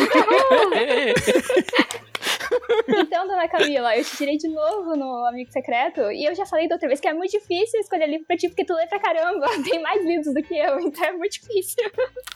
[2.89, 6.01] Então, dona Camila, eu te tirei de novo no Amigo Secreto.
[6.13, 8.49] E eu já falei da outra vez que é muito difícil escolher livro pra ti,
[8.49, 9.47] porque tu lê pra caramba.
[9.69, 11.91] Tem mais livros do que eu, então é muito difícil.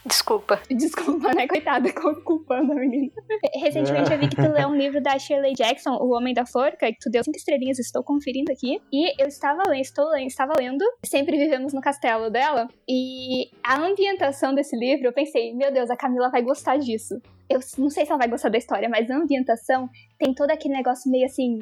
[0.05, 0.61] Desculpa.
[0.71, 1.47] Desculpa, né?
[1.47, 1.93] Coitada,
[2.25, 3.13] culpando a menina.
[3.55, 6.87] Recentemente eu vi que tu leu um livro da Shirley Jackson, O Homem da Forca,
[6.87, 8.81] que tu deu cinco estrelinhas, estou conferindo aqui.
[8.93, 10.85] E eu estava lendo, estou lendo, estava lendo.
[11.05, 12.69] Sempre vivemos no castelo dela.
[12.89, 17.21] E a ambientação desse livro, eu pensei, meu Deus, a Camila vai gostar disso.
[17.49, 20.75] Eu não sei se ela vai gostar da história, mas a ambientação tem todo aquele
[20.75, 21.61] negócio meio assim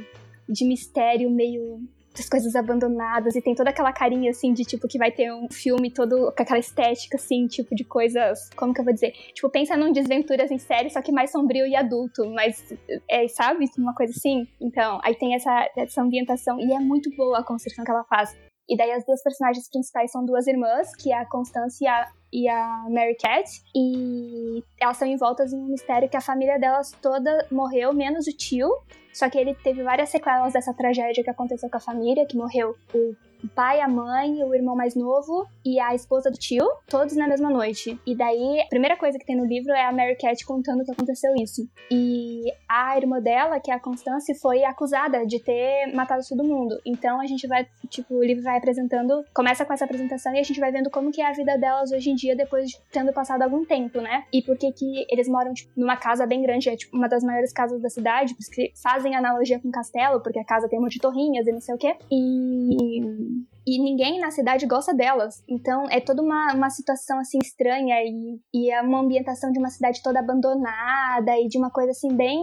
[0.49, 1.81] de mistério, meio
[2.17, 5.49] das coisas abandonadas e tem toda aquela carinha assim de tipo que vai ter um
[5.51, 9.13] filme todo com aquela estética assim, tipo de coisas, como que eu vou dizer?
[9.35, 12.73] Tipo, pensa num Desventuras em série, só que mais sombrio e adulto, mas
[13.09, 14.47] é, sabe, uma coisa assim.
[14.61, 18.35] Então, aí tem essa essa ambientação e é muito boa a construção que ela faz.
[18.69, 22.09] E daí as duas personagens principais são duas irmãs, que é a Constance e a,
[22.35, 26.91] e a Mary Cat, e elas são envoltas em um mistério que a família delas
[27.01, 28.69] toda morreu, menos o tio,
[29.13, 32.77] só que ele teve várias sequelas dessa tragédia que aconteceu com a família, que morreu
[32.93, 37.15] o o pai, a mãe, o irmão mais novo e a esposa do tio, todos
[37.15, 38.01] na mesma noite.
[38.07, 40.91] E daí, a primeira coisa que tem no livro é a Mary Cat contando que
[40.91, 41.69] aconteceu isso.
[41.91, 46.81] E a irmã dela, que é a Constance, foi acusada de ter matado todo mundo.
[46.87, 50.43] Então a gente vai, tipo, o livro vai apresentando, começa com essa apresentação e a
[50.43, 53.13] gente vai vendo como que é a vida delas hoje em dia depois de tendo
[53.13, 54.25] passado algum tempo, né?
[54.33, 57.25] E por que que eles moram, tipo, numa casa bem grande, é tipo uma das
[57.25, 60.95] maiores casas da cidade, porque fazem analogia com castelo, porque a casa tem um monte
[60.95, 61.97] de torrinhas e não sei o quê.
[62.11, 65.43] E e ninguém na cidade gosta delas.
[65.49, 69.71] Então é toda uma, uma situação assim estranha e, e é uma ambientação de uma
[69.71, 72.39] cidade toda abandonada e de uma coisa assim bem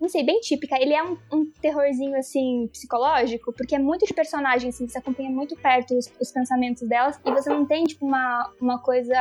[0.00, 0.80] não sei, bem típica.
[0.80, 5.30] Ele é um, um, terrorzinho, assim, psicológico, porque é muito de personagem, assim, você acompanha
[5.30, 9.16] muito perto os, os, pensamentos delas, e você não tem, tipo, uma, uma coisa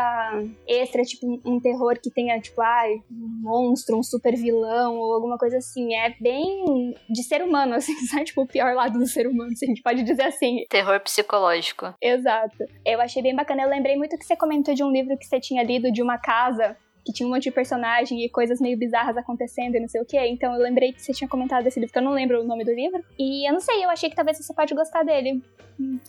[0.67, 5.37] extra, tipo, um, terror que tenha, tipo, ai, um monstro, um super vilão, ou alguma
[5.37, 5.95] coisa assim.
[5.95, 8.25] É bem de ser humano, assim, sabe?
[8.25, 10.65] Tipo, o pior lado do ser humano, se a gente pode dizer assim.
[10.69, 11.26] Terror psicológico.
[12.01, 12.57] Exato.
[12.85, 13.63] Eu achei bem bacana.
[13.63, 16.17] Eu lembrei muito que você comentou de um livro que você tinha lido de uma
[16.17, 20.01] casa que tinha um monte de personagem e coisas meio bizarras acontecendo e não sei
[20.01, 20.19] o que.
[20.19, 22.65] Então eu lembrei que você tinha comentado desse livro, que eu não lembro o nome
[22.65, 23.01] do livro.
[23.17, 25.41] E eu não sei, eu achei que talvez você pode gostar dele.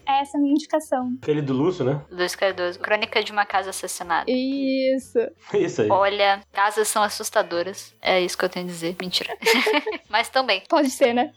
[0.07, 1.13] É essa a minha indicação.
[1.23, 2.01] Aquele do Lúcio, né?
[2.11, 2.79] Lúcio Cardoso.
[2.81, 4.25] Crônica de uma Casa Assassinada.
[4.31, 5.19] Isso.
[5.55, 5.91] Isso aí.
[5.91, 7.95] Olha, casas são assustadoras.
[8.01, 8.97] É isso que eu tenho a dizer.
[9.01, 9.37] Mentira.
[10.09, 10.63] Mas também.
[10.69, 11.33] Pode ser, né?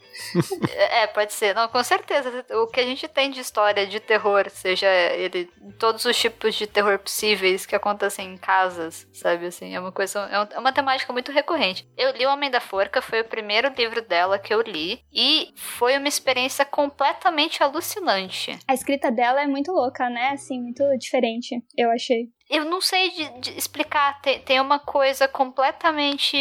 [0.74, 1.54] é, pode ser.
[1.54, 2.44] Não, com certeza.
[2.52, 6.66] O que a gente tem de história de terror, seja ele todos os tipos de
[6.66, 9.46] terror possíveis que acontecem em casas, sabe?
[9.52, 10.28] Assim, é uma coisa.
[10.30, 11.86] É, é uma temática muito recorrente.
[11.96, 15.00] Eu li O Homem da Forca, foi o primeiro livro dela que eu li.
[15.12, 20.30] E foi uma experiência completamente alucinante a escrita dela é muito louca, né?
[20.30, 22.28] Assim, muito diferente, eu achei.
[22.50, 24.20] Eu não sei de, de explicar.
[24.20, 26.36] Tem, tem, uma coisa completamente.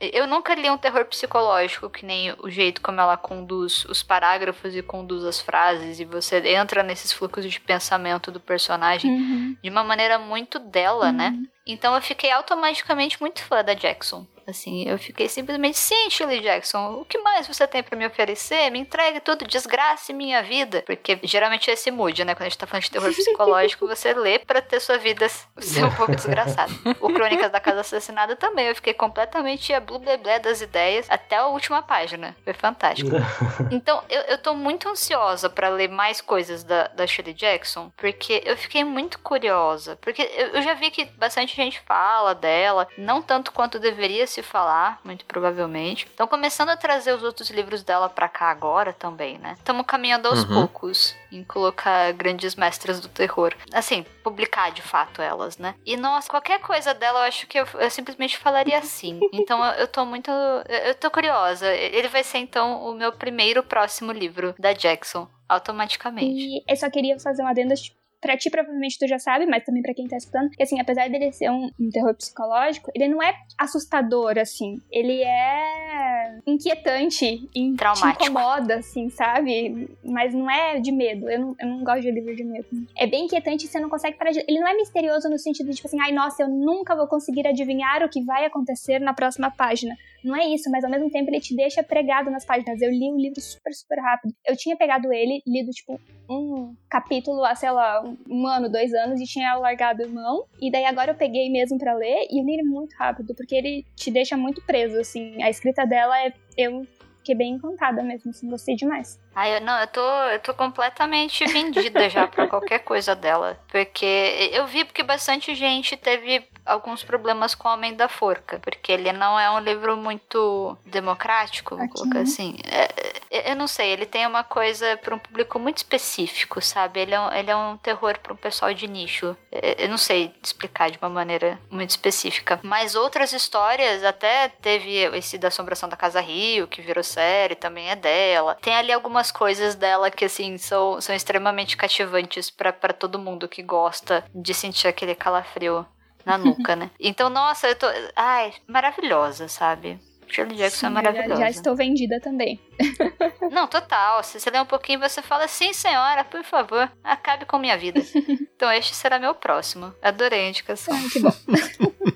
[0.00, 4.76] Eu nunca li um terror psicológico, que nem o jeito como ela conduz os parágrafos
[4.76, 9.56] e conduz as frases, e você entra nesses fluxos de pensamento do personagem uhum.
[9.62, 11.30] de uma maneira muito dela, né?
[11.30, 11.42] uhum.
[11.42, 11.48] né?
[11.66, 14.26] Então eu fiquei automaticamente muito fã da Jackson.
[14.46, 18.70] Assim, eu fiquei simplesmente, sim, Shirley Jackson, o que mais você tem para me oferecer?
[18.70, 20.82] Me entregue tudo, desgrace minha vida.
[20.86, 22.34] Porque geralmente é esse mood, né?
[22.34, 25.28] Quando a gente tá falando de terror psicológico, você lê para ter sua vida
[25.58, 26.72] ser um pouco desgraçada.
[27.00, 31.36] O Crônicas da Casa Assassinada também, eu fiquei completamente a blue blé das ideias até
[31.36, 32.36] a última página.
[32.44, 33.10] Foi fantástico.
[33.70, 38.42] Então, eu, eu tô muito ansiosa para ler mais coisas da, da Shirley Jackson, porque
[38.44, 39.96] eu fiquei muito curiosa.
[40.00, 44.42] Porque eu, eu já vi que bastante gente fala dela, não tanto quanto deveria se
[44.42, 46.06] falar, muito provavelmente.
[46.06, 49.54] Estão começando a trazer os outros livros dela para cá agora também, né?
[49.58, 50.54] Estamos caminhando aos uhum.
[50.54, 53.54] poucos em colocar grandes mestras do terror.
[53.72, 55.74] Assim, publicar de fato elas, né?
[55.84, 59.20] E nossa, qualquer coisa dela eu acho que eu, eu simplesmente falaria sim.
[59.32, 60.30] Então eu, eu tô muito.
[60.30, 61.72] Eu tô curiosa.
[61.74, 66.26] Ele vai ser então o meu primeiro próximo livro da Jackson automaticamente.
[66.26, 69.64] E eu só queria fazer uma adenda, tipo, Pra ti, provavelmente, tu já sabe, mas
[69.64, 73.08] também para quem tá escutando, que assim, apesar dele ser um, um, terror psicológico, ele
[73.08, 74.78] não é assustador, assim.
[74.92, 76.11] Ele é
[76.46, 78.24] inquietante e Traumático.
[78.24, 79.88] te incomoda, assim, sabe?
[80.04, 81.28] Mas não é de medo.
[81.28, 82.66] Eu não, eu não gosto de livro de medo.
[82.96, 84.40] É bem inquietante e você não consegue parar de...
[84.40, 87.46] Ele não é misterioso no sentido de, tipo assim, ai, nossa, eu nunca vou conseguir
[87.46, 89.96] adivinhar o que vai acontecer na próxima página.
[90.24, 92.80] Não é isso, mas ao mesmo tempo ele te deixa pregado nas páginas.
[92.80, 94.32] Eu li o livro super, super rápido.
[94.46, 99.20] Eu tinha pegado ele, lido, tipo, um capítulo há, sei lá, um ano, dois anos,
[99.20, 100.44] e tinha largado mão.
[100.60, 103.54] E daí agora eu peguei mesmo para ler, e eu li ele muito rápido, porque
[103.54, 105.42] ele te deixa muito preso, assim.
[105.42, 106.32] A escrita dela é.
[106.56, 106.86] Eu
[107.18, 109.18] fiquei bem encantada mesmo, assim, gostei demais.
[109.34, 113.58] Ai, eu, não, eu tô, eu tô completamente vendida já pra qualquer coisa dela.
[113.68, 118.58] Porque eu vi porque bastante gente teve alguns problemas com o Homem da Forca.
[118.60, 122.22] Porque ele não é um livro muito democrático, vou Aqui, colocar né?
[122.22, 122.56] assim.
[122.64, 122.88] É,
[123.30, 127.00] é, eu não sei, ele tem uma coisa pra um público muito específico, sabe?
[127.00, 129.36] Ele é um, ele é um terror pra um pessoal de nicho.
[129.50, 132.60] É, Eu não sei explicar de uma maneira muito específica.
[132.62, 137.90] Mas outras histórias, até teve esse da Assombração da Casa Rio, que virou série, também
[137.90, 138.56] é dela.
[138.60, 143.62] Tem ali algumas coisas dela que, assim, são, são extremamente cativantes pra todo mundo que
[143.62, 145.86] gosta de sentir aquele calafrio
[146.24, 146.90] na nuca, né?
[147.00, 147.86] Então, nossa, eu tô.
[148.16, 149.98] Ai, maravilhosa, sabe?
[150.28, 151.40] Shirley Jackson é Sim, já- maravilhosa.
[151.42, 152.58] Já, estou vendida também.
[153.52, 154.22] Não, total.
[154.22, 158.00] Se você ler um pouquinho, você fala, sim, senhora, por favor, acabe com minha vida.
[158.56, 159.94] então este será meu próximo.
[160.00, 160.94] Adorei a indicação.
[160.94, 161.32] Ai, que bom.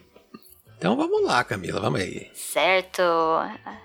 [0.78, 2.30] Então vamos lá, Camila, vamos aí.
[2.34, 3.02] Certo.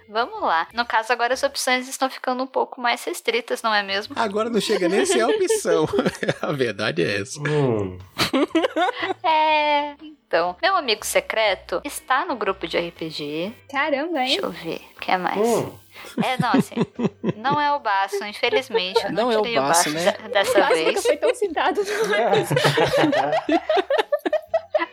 [0.09, 0.67] Vamos lá.
[0.73, 4.13] No caso, agora as opções estão ficando um pouco mais restritas, não é mesmo?
[4.19, 5.87] Agora não chega nem a ser a opção.
[6.41, 7.39] a verdade é essa.
[7.39, 7.97] Hum.
[9.23, 9.95] É.
[10.31, 13.53] Então, meu amigo secreto está no grupo de RPG.
[13.69, 14.27] Caramba, hein?
[14.27, 14.81] Deixa eu ver.
[14.95, 15.37] O que é mais?
[15.37, 15.77] Hum.
[16.23, 16.75] É, não, assim.
[17.35, 19.03] Não é o Baço, infelizmente.
[19.03, 20.11] Eu não, Não é o tirei Baço, o Baço né?
[20.13, 20.87] de- dessa Quase vez.
[20.87, 21.81] nunca foi tão citado.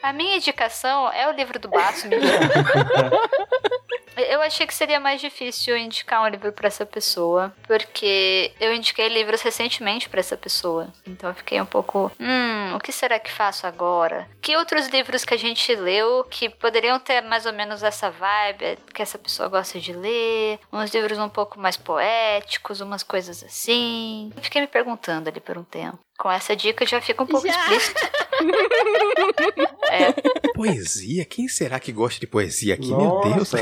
[0.03, 2.31] A minha indicação é o livro do Baço, menino.
[4.22, 9.09] Eu achei que seria mais difícil indicar um livro pra essa pessoa, porque eu indiquei
[9.09, 10.92] livros recentemente pra essa pessoa.
[11.07, 14.28] Então eu fiquei um pouco, hum, o que será que faço agora?
[14.40, 18.78] Que outros livros que a gente leu que poderiam ter mais ou menos essa vibe
[18.92, 20.59] que essa pessoa gosta de ler?
[20.72, 24.33] Uns livros um pouco mais poéticos, umas coisas assim.
[24.37, 25.98] Eu fiquei me perguntando ali por um tempo.
[26.18, 27.52] Com essa dica já fica um pouco Já.
[27.54, 28.00] explícito.
[29.90, 30.12] É,
[30.54, 31.24] Poesia?
[31.24, 32.94] Quem será que gosta de poesia aqui?
[32.94, 33.52] Meu Deus.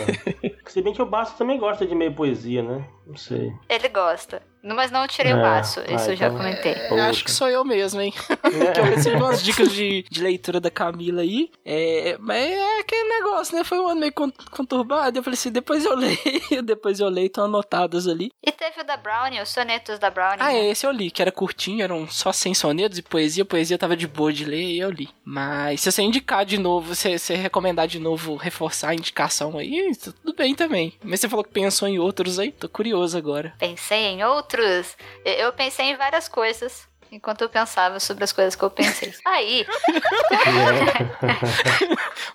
[0.67, 2.89] Se bem que o Basso também gosta de meio poesia, né?
[3.07, 3.53] Não sei.
[3.69, 4.42] Ele gosta.
[4.69, 6.75] Mas não tirei o É, baço, ah, isso eu já então- comentei.
[6.90, 8.12] Eu acho que sou eu mesmo, hein?
[8.75, 11.49] que eu recebi umas dicas de, de leitura da Camila aí.
[11.64, 13.62] É, mas é aquele negócio, né?
[13.62, 15.16] Foi um ano meio con- conturbado.
[15.16, 18.33] Eu falei assim, depois eu leio, depois eu leio, estão anotadas ali.
[18.45, 20.38] E teve o da Brownie, os sonetos da Brownie.
[20.40, 20.59] Ah, né?
[20.66, 23.45] é, esse eu li, que era curtinho, eram só 100 sonetos e poesia.
[23.45, 25.09] Poesia tava de boa de ler e eu li.
[25.25, 29.92] Mas se você indicar de novo, se você recomendar de novo, reforçar a indicação aí,
[30.03, 30.92] tudo bem também.
[31.05, 33.53] Mas você falou que pensou em outros aí, tô curioso agora.
[33.59, 34.97] Pensei em outros.
[35.25, 36.87] Eu- Eu pensei em várias coisas.
[37.13, 39.15] Enquanto eu pensava sobre as coisas que eu pensei.
[39.25, 39.65] Aí,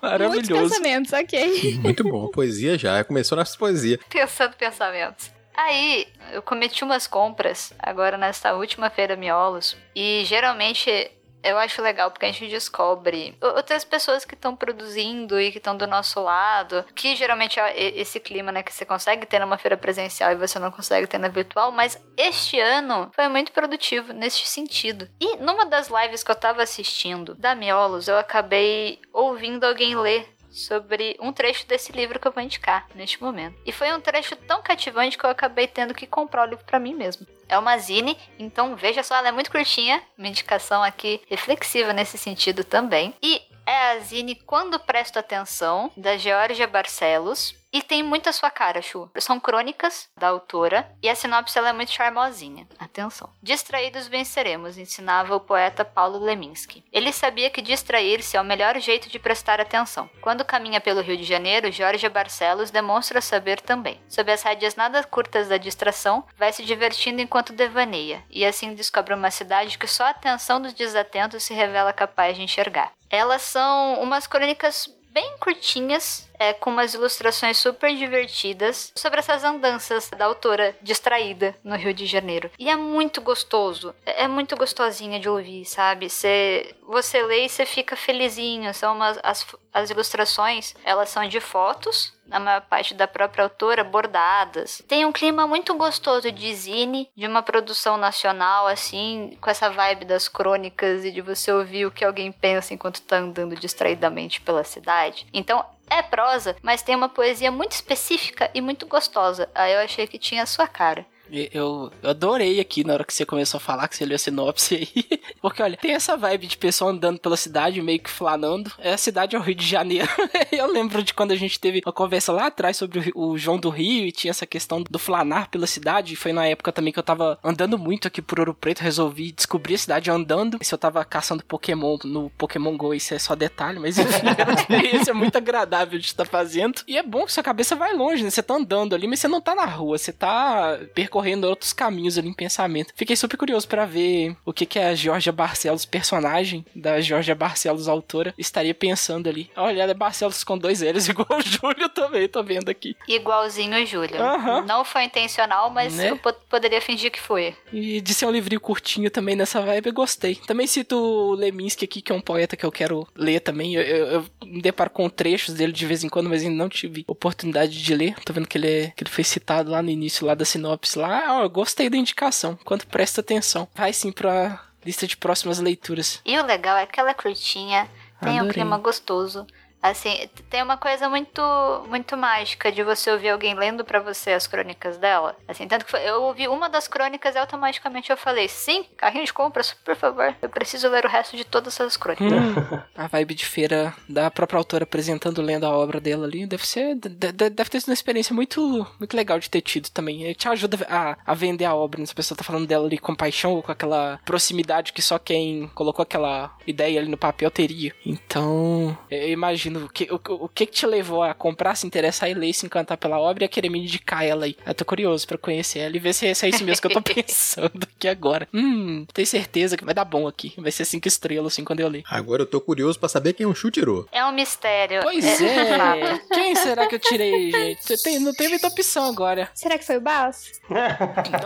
[0.00, 0.62] Maravilhoso.
[0.70, 1.78] pensamentos, ok.
[1.80, 2.28] Muito bom.
[2.28, 3.02] Poesia já.
[3.04, 4.00] Começou nas poesias.
[4.08, 5.30] pensando pensamentos.
[5.54, 9.76] Aí, eu cometi umas compras agora nesta última feira Miolos.
[9.94, 11.10] E geralmente
[11.42, 15.76] eu acho legal porque a gente descobre outras pessoas que estão produzindo e que estão
[15.76, 16.84] do nosso lado.
[16.94, 20.58] Que geralmente é esse clima, né, que você consegue ter numa feira presencial e você
[20.58, 21.72] não consegue ter na virtual.
[21.72, 25.08] Mas este ano foi muito produtivo neste sentido.
[25.20, 30.28] E numa das lives que eu tava assistindo da Miolos, eu acabei ouvindo alguém ler
[30.52, 33.60] sobre um trecho desse livro que eu vou indicar neste momento.
[33.64, 36.78] E foi um trecho tão cativante que eu acabei tendo que comprar o livro pra
[36.78, 37.26] mim mesmo.
[37.48, 42.16] É uma zine, então veja só, ela é muito curtinha, uma indicação aqui reflexiva nesse
[42.16, 43.14] sentido também.
[43.22, 47.54] E é a zine Quando Presto Atenção, da Georgia Barcelos.
[47.72, 49.10] E tem muito a sua cara, Chu.
[49.18, 52.68] São crônicas da autora e a sinopse ela é muito charmosinha.
[52.78, 53.30] Atenção.
[53.42, 56.84] Distraídos venceremos, ensinava o poeta Paulo Leminski.
[56.92, 60.10] Ele sabia que distrair-se é o melhor jeito de prestar atenção.
[60.20, 63.98] Quando caminha pelo Rio de Janeiro, Jorge Barcelos demonstra saber também.
[64.06, 69.14] Sob as rédeas nada curtas da distração, vai se divertindo enquanto devaneia, e assim descobre
[69.14, 72.92] uma cidade que só a atenção dos desatentos se revela capaz de enxergar.
[73.08, 80.08] Elas são umas crônicas bem curtinhas, é, com umas ilustrações super divertidas sobre essas andanças
[80.10, 82.50] da autora distraída no Rio de Janeiro.
[82.58, 86.08] E é muito gostoso, é é muito gostosinha de ouvir, sabe?
[86.08, 88.72] Cê, você lê e você fica felizinho.
[88.72, 93.82] São umas, as, as ilustrações, elas são de fotos, na maior parte da própria autora,
[93.82, 94.80] bordadas.
[94.86, 100.04] Tem um clima muito gostoso de zine, de uma produção nacional, assim, com essa vibe
[100.04, 104.62] das crônicas e de você ouvir o que alguém pensa enquanto tá andando distraidamente pela
[104.62, 105.26] cidade.
[105.32, 105.64] Então,
[105.98, 109.48] é prosa, mas tem uma poesia muito específica e muito gostosa.
[109.54, 111.06] Aí eu achei que tinha a sua cara.
[111.32, 114.18] E- Eu, adorei aqui na hora que você começou a falar, que você leu a
[114.18, 115.20] sinopse aí.
[115.40, 118.70] Porque, olha, tem essa vibe de pessoa andando pela cidade, meio que flanando.
[118.78, 120.08] É a cidade é o Rio de Janeiro.
[120.52, 123.70] eu lembro de quando a gente teve uma conversa lá atrás sobre o, João do
[123.70, 126.12] Rio e tinha essa questão do flanar pela cidade.
[126.12, 129.32] E foi na época também que eu tava andando muito aqui por Ouro Preto, resolvi
[129.32, 130.58] descobrir a cidade andando.
[130.60, 134.26] Se eu tava caçando Pokémon no Pokémon GO, isso é só detalhe, mas enfim,
[135.08, 136.82] é muito agradável de estar fazendo.
[136.86, 138.30] E é bom que sua cabeça vai longe, né?
[138.30, 141.72] Você tá andando ali, mas você não tá na rua, você tá percorrendo correndo outros
[141.72, 142.92] caminhos ali em pensamento.
[142.96, 147.86] Fiquei super curioso para ver o que que a Georgia Barcelos, personagem da Georgia Barcelos,
[147.86, 149.48] autora, estaria pensando ali.
[149.56, 152.96] Olha, ela é Barcelos com dois L's, igual o Júlio também, tô vendo aqui.
[153.06, 154.20] Igualzinho o Júlio.
[154.20, 154.62] Aham.
[154.66, 156.10] Não foi intencional, mas Né?
[156.10, 157.54] eu po- poderia fingir que foi.
[157.72, 160.34] E de ser um livrinho curtinho também nessa vibe, eu gostei.
[160.34, 163.74] Também cito o Leminski aqui, que é um poeta que eu quero ler também.
[163.76, 166.68] Eu, eu- eu me deparo com trechos dele de vez em quando, mas ainda não
[166.68, 168.14] tive oportunidade de ler.
[168.24, 170.98] Tô vendo que ele, é- que ele foi citado lá no início lá da sinopse
[170.98, 171.11] lá.
[171.28, 172.58] Ó, eu gostei da indicação.
[172.64, 173.68] Quanto presta atenção.
[173.74, 176.20] Vai sim pra lista de próximas leituras.
[176.24, 177.88] E o legal é que ela é curtinha,
[178.20, 178.52] tem um Adorei.
[178.54, 179.46] clima gostoso.
[179.82, 181.42] Assim, tem uma coisa muito
[181.88, 185.36] muito mágica de você ouvir alguém lendo pra você as crônicas dela.
[185.48, 189.24] Assim, tanto que foi- eu ouvi uma das crônicas e automaticamente eu falei: "Sim, carrinho
[189.24, 190.34] de compras, por favor.
[190.40, 192.26] Eu preciso ler o resto de todas essas crônicas".
[192.30, 192.54] Hum,
[192.96, 196.94] a vibe de feira da própria autora apresentando, lendo a obra dela ali, deve ser.
[196.94, 200.26] de- de- deve ter sido uma experiência muito, muito legal de ter tido também.
[200.28, 202.06] E Te ajuda a, a vender a obra, né?
[202.06, 205.18] Se a pessoa tá falando dela ali com paixão ou com aquela proximidade que só
[205.18, 207.92] quem colocou aquela ideia ali no papel teria.
[208.06, 212.34] Então, eu imagino o que, o, o que te levou a comprar, se interessar e
[212.34, 214.56] ler, se encantar pela obra e a querer me indicar ela aí.
[214.64, 216.92] Eu tô curioso pra conhecer ela e ver se, se é isso mesmo que eu
[216.92, 218.48] tô pensando aqui agora.
[218.52, 220.54] Hum, tenho certeza que vai dar bom aqui.
[220.58, 222.02] Vai ser cinco estrelas assim quando eu ler.
[222.08, 224.06] Agora eu tô curioso pra saber quem é o Chutirô.
[224.12, 225.02] É um mistério.
[225.02, 226.04] Pois fato.
[226.04, 226.20] é.
[226.32, 228.02] Quem será que eu tirei, gente?
[228.02, 229.50] Tem, não tem muita opção agora.
[229.54, 230.52] Será que foi o Baus?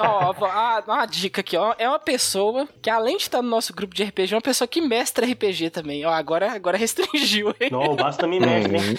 [0.00, 1.74] Ó, ah, uma dica aqui, ó.
[1.78, 4.66] É uma pessoa que, além de estar no nosso grupo de RPG, é uma pessoa
[4.68, 6.04] que mestra RPG também.
[6.04, 7.68] Ó, agora, agora restringiu, hein?
[7.70, 8.98] Não, o Baço também mestre, hein?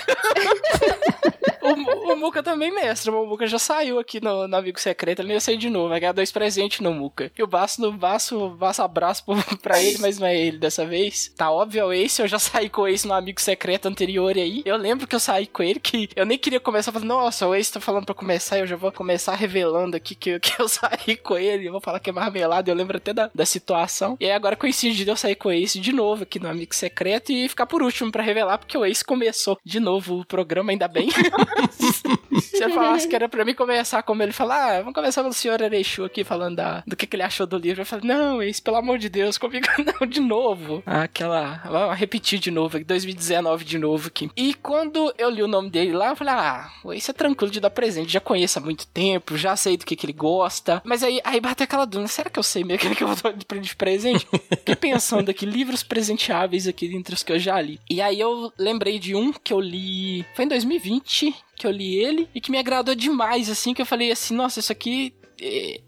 [2.07, 3.11] O, Mu- o Muca também mestra.
[3.11, 5.21] O Muca já saiu aqui no, no Amigo Secreto.
[5.21, 5.89] Ele ia sair de novo.
[5.89, 7.31] Vai ganhar dois presentes no Muca.
[7.37, 9.23] E o Baço, no Baço, Baço abraço
[9.61, 11.31] pra ele, mas não é ele dessa vez.
[11.35, 12.21] Tá óbvio, é o Ace.
[12.21, 14.61] Eu já saí com o Ace no Amigo Secreto anterior aí.
[14.65, 17.55] Eu lembro que eu saí com ele, que eu nem queria começar falando, nossa, o
[17.55, 18.57] Ace tá falando pra começar.
[18.59, 21.67] Eu já vou começar revelando aqui que, que eu saí com ele.
[21.67, 22.69] Eu vou falar que é marmelada.
[22.71, 24.17] Eu lembro até da, da situação.
[24.19, 26.73] E aí agora coincide de eu sair com o Ace de novo aqui no Amigo
[26.75, 30.71] Secreto e ficar por último pra revelar, porque o Ace começou de novo o programa,
[30.71, 31.09] ainda bem.
[32.41, 35.33] Se eu falasse que era pra mim começar como ele falar, ah, vamos começar pelo
[35.33, 37.81] senhor Erechu aqui falando da, do que, que ele achou do livro.
[37.81, 39.67] Eu falei, não, Ace, pelo amor de Deus, comigo
[39.99, 40.83] não, de novo.
[40.85, 41.61] Aquela.
[41.65, 44.29] Vamos repetir de novo, aqui, 2019 de novo aqui.
[44.35, 47.51] E quando eu li o nome dele lá, eu falei, ah, o Ace é tranquilo
[47.51, 50.81] de dar presente, já conheço há muito tempo, já sei do que, que ele gosta.
[50.85, 53.33] Mas aí, aí bateu aquela dúvida, será que eu sei mesmo que eu vou dar
[53.33, 54.27] de presente?
[54.49, 57.79] Fiquei pensando aqui, livros presenteáveis aqui entre os que eu já li.
[57.89, 60.25] E aí eu lembrei de um que eu li.
[60.35, 63.85] Foi em 2020 que eu li ele e que me agradou demais, assim, que eu
[63.85, 65.13] falei assim, nossa, isso aqui.
[65.41, 65.81] é-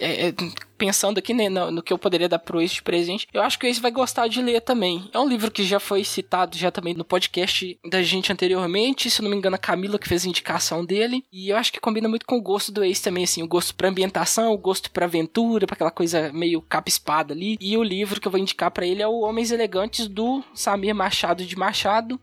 [0.00, 0.34] é- é-
[0.78, 3.58] pensando aqui né, no, no que eu poderia dar pro Ace de presente, eu acho
[3.58, 5.08] que o Ace vai gostar de ler também.
[5.12, 9.22] É um livro que já foi citado já também no podcast da gente anteriormente, se
[9.22, 12.08] não me engano a Camila que fez a indicação dele, e eu acho que combina
[12.08, 15.06] muito com o gosto do Ace também, assim, o gosto pra ambientação, o gosto pra
[15.06, 18.86] aventura, pra aquela coisa meio capa-espada ali, e o livro que eu vou indicar pra
[18.86, 22.20] ele é o Homens Elegantes do Samir Machado de Machado.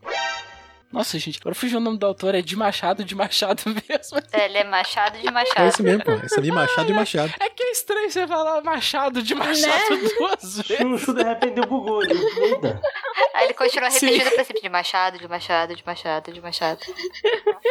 [0.94, 4.20] Nossa, gente, agora fugiu o nome do autor, é de Machado, de Machado mesmo.
[4.32, 5.68] Ele é Machado de É Machado.
[5.70, 6.12] isso mesmo, pô.
[6.12, 7.34] É Samir Machado e Machado.
[7.40, 10.78] É que é estranho você falar Machado de Machado duas vezes.
[10.78, 12.04] Chuchu de repente deu bugou.
[12.04, 12.14] ele.
[13.34, 16.80] Aí ele continua repetindo o princípio de Machado, de Machado, de Machado, de Machado.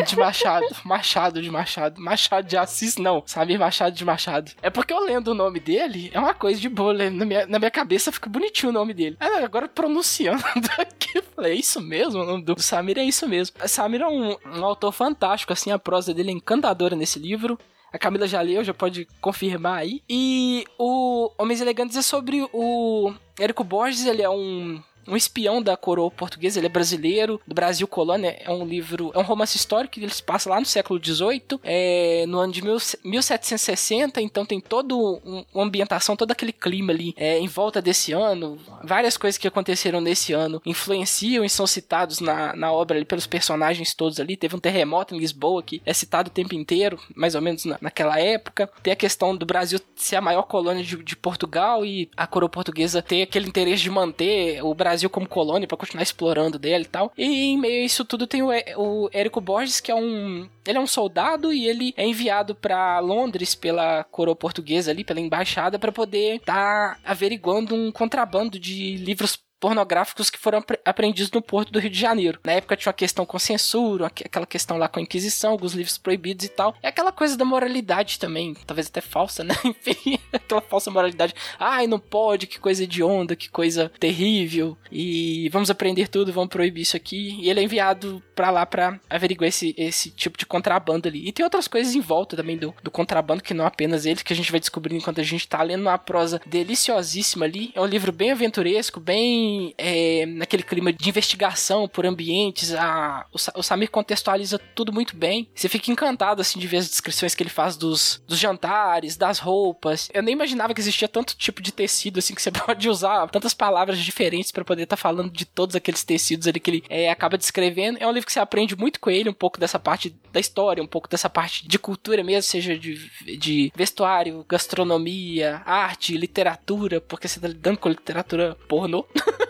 [0.05, 4.51] De Machado, Machado de Machado, Machado de Assis, não, Samir Machado de Machado.
[4.63, 7.09] É porque eu lendo o nome dele, é uma coisa de boa, né?
[7.11, 9.17] na minha, na minha cabeça fica bonitinho o nome dele.
[9.21, 10.43] Agora pronunciando
[10.79, 13.57] aqui, eu falei, é isso mesmo, o nome do Samir é isso mesmo.
[13.67, 17.59] Samir é um, um autor fantástico, assim, a prosa dele é encantadora nesse livro.
[17.93, 20.03] A Camila já leu, já pode confirmar aí.
[20.09, 25.77] E o Homens Elegantes é sobre o Érico Borges, ele é um um espião da
[25.77, 29.95] coroa portuguesa, ele é brasileiro, do Brasil colônia, é um livro, é um romance histórico
[29.95, 34.47] que ele se passa lá no século XVIII, é, no ano de mil, 1760, então
[34.47, 39.17] tem toda um, uma ambientação, todo aquele clima ali é, em volta desse ano, várias
[39.17, 43.95] coisas que aconteceram nesse ano influenciam e são citados na, na obra ali pelos personagens
[43.95, 47.41] todos ali, teve um terremoto em Lisboa que é citado o tempo inteiro, mais ou
[47.41, 51.17] menos na, naquela época, tem a questão do Brasil ser a maior colônia de, de
[51.17, 55.77] Portugal e a coroa portuguesa ter aquele interesse de manter o Brasil como colônia para
[55.77, 57.13] continuar explorando dele e tal.
[57.17, 60.49] E em meio a isso tudo tem o, Érico Borges, que é um.
[60.67, 65.21] Ele é um soldado e ele é enviado para Londres pela coroa portuguesa ali, pela
[65.21, 71.41] embaixada, para poder estar averiguando um contrabando de livros pornográficos que foram apre- apreendidos no
[71.41, 72.41] porto do Rio de Janeiro.
[72.43, 75.73] Na época tinha uma questão com censura, aqu- aquela questão lá com a Inquisição, alguns
[75.73, 76.75] livros proibidos e tal.
[76.83, 79.55] É aquela coisa da moralidade também, talvez até falsa, né?
[79.65, 81.33] Enfim, aquela falsa moralidade.
[81.61, 84.77] Ai, não pode, que coisa hedionda, que coisa terrível.
[84.91, 87.39] E vamos aprender tudo, vamos proibir isso aqui.
[87.41, 91.29] E ele é enviado pra lá pra averiguar esse, esse tipo de contrabando ali.
[91.29, 94.33] E tem outras coisas em volta também do, do contrabando, que não apenas ele, que
[94.33, 97.71] a gente vai descobrindo enquanto a gente tá lendo uma prosa deliciosíssima ali.
[97.77, 102.75] É um livro bem aventuresco, bem é, naquele clima de investigação por ambientes.
[102.75, 105.49] A, o, o Samir contextualiza tudo muito bem.
[105.55, 109.39] Você fica encantado, assim, de ver as descrições que ele faz dos, dos jantares, das
[109.39, 110.09] roupas.
[110.13, 113.55] Eu nem imaginava que existia tanto tipo de tecido, assim, que você pode usar tantas
[113.55, 117.11] palavras diferentes para poder estar tá falando de todos aqueles tecidos ali que ele é,
[117.11, 117.99] acaba descrevendo.
[118.01, 120.83] É um livro que você aprende muito com ele, um pouco dessa parte da história,
[120.83, 127.29] um pouco dessa parte de cultura mesmo, seja de, de vestuário, gastronomia, arte, literatura, porque
[127.29, 129.07] você tá lidando com literatura pornô.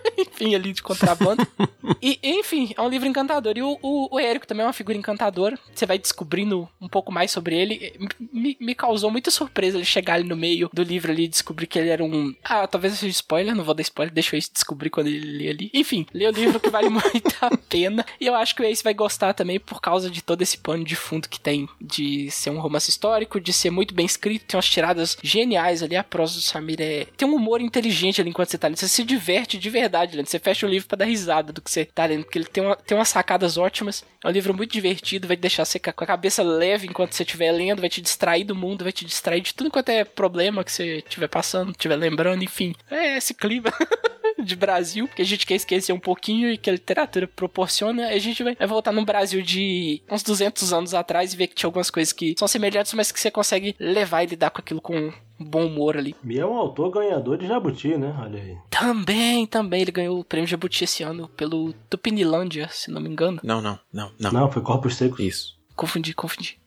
[0.55, 1.47] ali de contrabando.
[2.01, 3.55] e, enfim, é um livro encantador.
[3.57, 5.59] E o, o, o, Érico também é uma figura encantadora.
[5.75, 8.09] Você vai descobrindo um pouco mais sobre ele.
[8.33, 11.67] Me, me causou muita surpresa ele chegar ali no meio do livro ali e descobrir
[11.67, 12.35] que ele era um.
[12.45, 15.71] Ah, talvez seja spoiler, não vou dar spoiler, deixa eu descobrir quando ele lê ali.
[15.73, 18.05] Enfim, lê o livro que vale muito a pena.
[18.21, 20.85] E eu acho que o Ace vai gostar também por causa de todo esse pano
[20.85, 24.57] de fundo que tem de ser um romance histórico, de ser muito bem escrito, tem
[24.57, 25.97] umas tiradas geniais ali.
[25.97, 27.07] A prosa do Samir é.
[27.17, 28.77] Tem um humor inteligente ali enquanto você tá lendo.
[28.77, 30.27] Você se diverte de verdade lendo.
[30.33, 32.65] Você fecha o livro para dar risada do que você tá lendo, porque ele tem,
[32.65, 34.03] uma, tem umas sacadas ótimas.
[34.25, 37.53] É um livro muito divertido, vai deixar você com a cabeça leve enquanto você estiver
[37.53, 40.73] lendo, vai te distrair do mundo, vai te distrair de tudo quanto é problema que
[40.73, 42.75] você estiver passando, estiver lembrando, enfim.
[42.91, 43.71] É esse clima.
[44.45, 48.19] de Brasil, que a gente quer esquecer um pouquinho e que a literatura proporciona, a
[48.19, 51.91] gente vai voltar no Brasil de uns 200 anos atrás e ver que tinha algumas
[51.91, 55.67] coisas que são semelhantes, mas que você consegue levar e lidar com aquilo com bom
[55.67, 56.15] humor ali.
[56.25, 58.15] E é um autor ganhador de Jabuti, né?
[58.19, 58.57] Olha aí.
[58.71, 59.83] Também, também.
[59.83, 63.41] Ele ganhou o prêmio Jabuti esse ano pelo Tupinilândia, se não me engano.
[63.43, 64.33] Não, não, não, não.
[64.33, 65.21] Não, foi Corpos Secos.
[65.21, 65.59] Isso.
[65.75, 66.59] Confundi, confundi.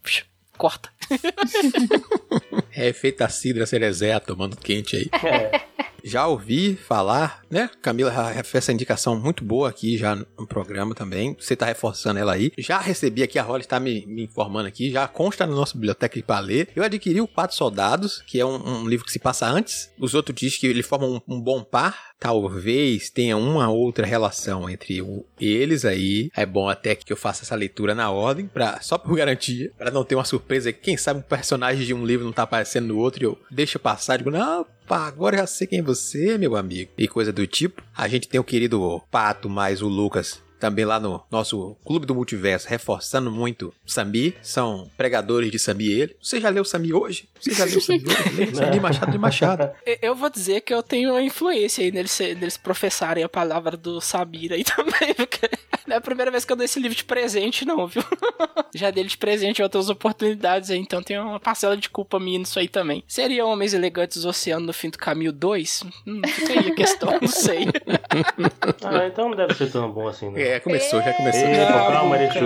[0.58, 0.90] Corta.
[2.76, 5.10] é feita a cidra cerezé tomando quente aí.
[5.24, 5.76] É.
[6.08, 7.68] Já ouvi falar, né?
[7.82, 8.12] Camila
[8.44, 11.36] fez essa indicação muito boa aqui já no programa também.
[11.40, 12.52] Você tá reforçando ela aí.
[12.60, 16.22] Já recebi aqui, a Holly está me, me, informando aqui, já consta na nossa biblioteca
[16.22, 16.70] para ler.
[16.76, 19.92] Eu adquiri o Quatro Soldados, que é um, um, livro que se passa antes.
[19.98, 22.14] Os outros dizem que ele forma um, um bom par.
[22.20, 26.30] Talvez tenha uma outra relação entre o, eles aí.
[26.36, 29.90] É bom até que eu faça essa leitura na ordem, pra, só por garantia, para
[29.90, 30.72] não ter uma surpresa.
[30.72, 33.80] Quem sabe um personagem de um livro não tá aparecendo no outro e eu deixo
[33.80, 34.18] passar.
[34.18, 36.92] Digo, não, pá, agora eu já sei quem é você, meu amigo.
[36.98, 37.84] E coisa do tipo.
[37.96, 42.16] A gente tem o querido Pato mais o Lucas também lá no nosso Clube do
[42.16, 46.16] Multiverso, reforçando muito Sambi, são pregadores de Sambi ele.
[46.22, 47.30] Você já leu Sambi hoje?
[47.40, 48.56] Você já leu Sambi hoje?
[48.56, 49.72] Sambi Machado de Machado.
[50.02, 54.02] Eu vou dizer que eu tenho uma influência aí neles, neles professarem a palavra do
[54.02, 55.50] Sabir aí também, porque
[55.88, 58.04] não é a primeira vez que eu dou esse livro de presente, não, viu?
[58.74, 62.40] já dei de presente em outras oportunidades aí, então tem uma parcela de culpa minha
[62.40, 63.04] nisso aí também.
[63.08, 65.84] Seria Homens Elegantes do Oceano no Fim do Caminho 2?
[66.08, 67.68] Hum, fica aí a questão, não sei.
[68.84, 70.42] ah, então não deve ser tão bom assim, né?
[70.42, 71.48] É, começou, já começou.
[71.48, 71.68] Ei, já.
[71.68, 72.46] Calma, Arechu.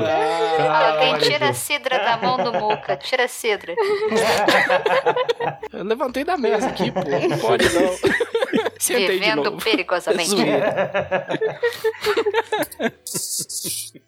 [0.59, 2.97] Alguém tira a cidra da mão do Muca.
[2.97, 3.73] Tira a cidra.
[5.71, 7.01] Eu levantei da mesa aqui, pô.
[7.01, 7.89] Não pode não.
[8.79, 10.35] Sentei Vivendo perigosamente.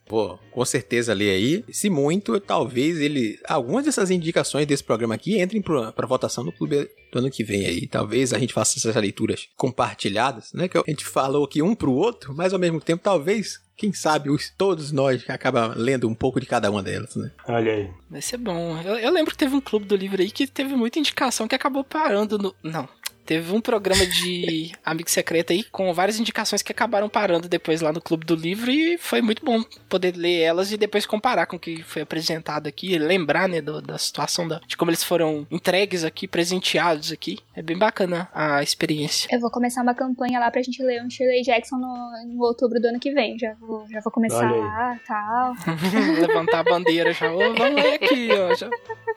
[0.06, 1.64] Pô, com certeza lê aí.
[1.72, 3.40] Se muito, talvez ele.
[3.48, 7.66] Algumas dessas indicações desse programa aqui entrem para votação no clube do ano que vem
[7.66, 7.88] aí.
[7.88, 10.68] Talvez a gente faça essas leituras compartilhadas, né?
[10.68, 14.30] Que a gente falou aqui um pro outro, mas ao mesmo tempo, talvez quem sabe
[14.30, 17.32] os, todos nós acaba lendo um pouco de cada uma delas, né?
[17.48, 17.90] Olha aí.
[18.10, 18.80] Vai ser bom.
[18.82, 21.56] Eu, eu, lembro que teve um clube do livro aí que teve muita indicação que
[21.56, 22.54] acabou parando no.
[22.62, 22.88] Não,
[23.26, 27.92] Teve um programa de Amigo Secreto aí com várias indicações que acabaram parando depois lá
[27.92, 31.56] no Clube do Livro e foi muito bom poder ler elas e depois comparar com
[31.56, 35.46] o que foi apresentado aqui, lembrar, né, do, da situação da, de como eles foram
[35.50, 37.40] entregues aqui, presenteados aqui.
[37.56, 39.28] É bem bacana a experiência.
[39.32, 42.80] Eu vou começar uma campanha lá pra gente ler um Shirley Jackson no, no outubro
[42.80, 43.38] do ano que vem.
[43.38, 45.54] Já vou, já vou começar lá, tal.
[46.20, 47.32] Levantar a bandeira já.
[47.32, 48.56] Ô, vamos ler aqui, ó.
[48.56, 48.70] Já.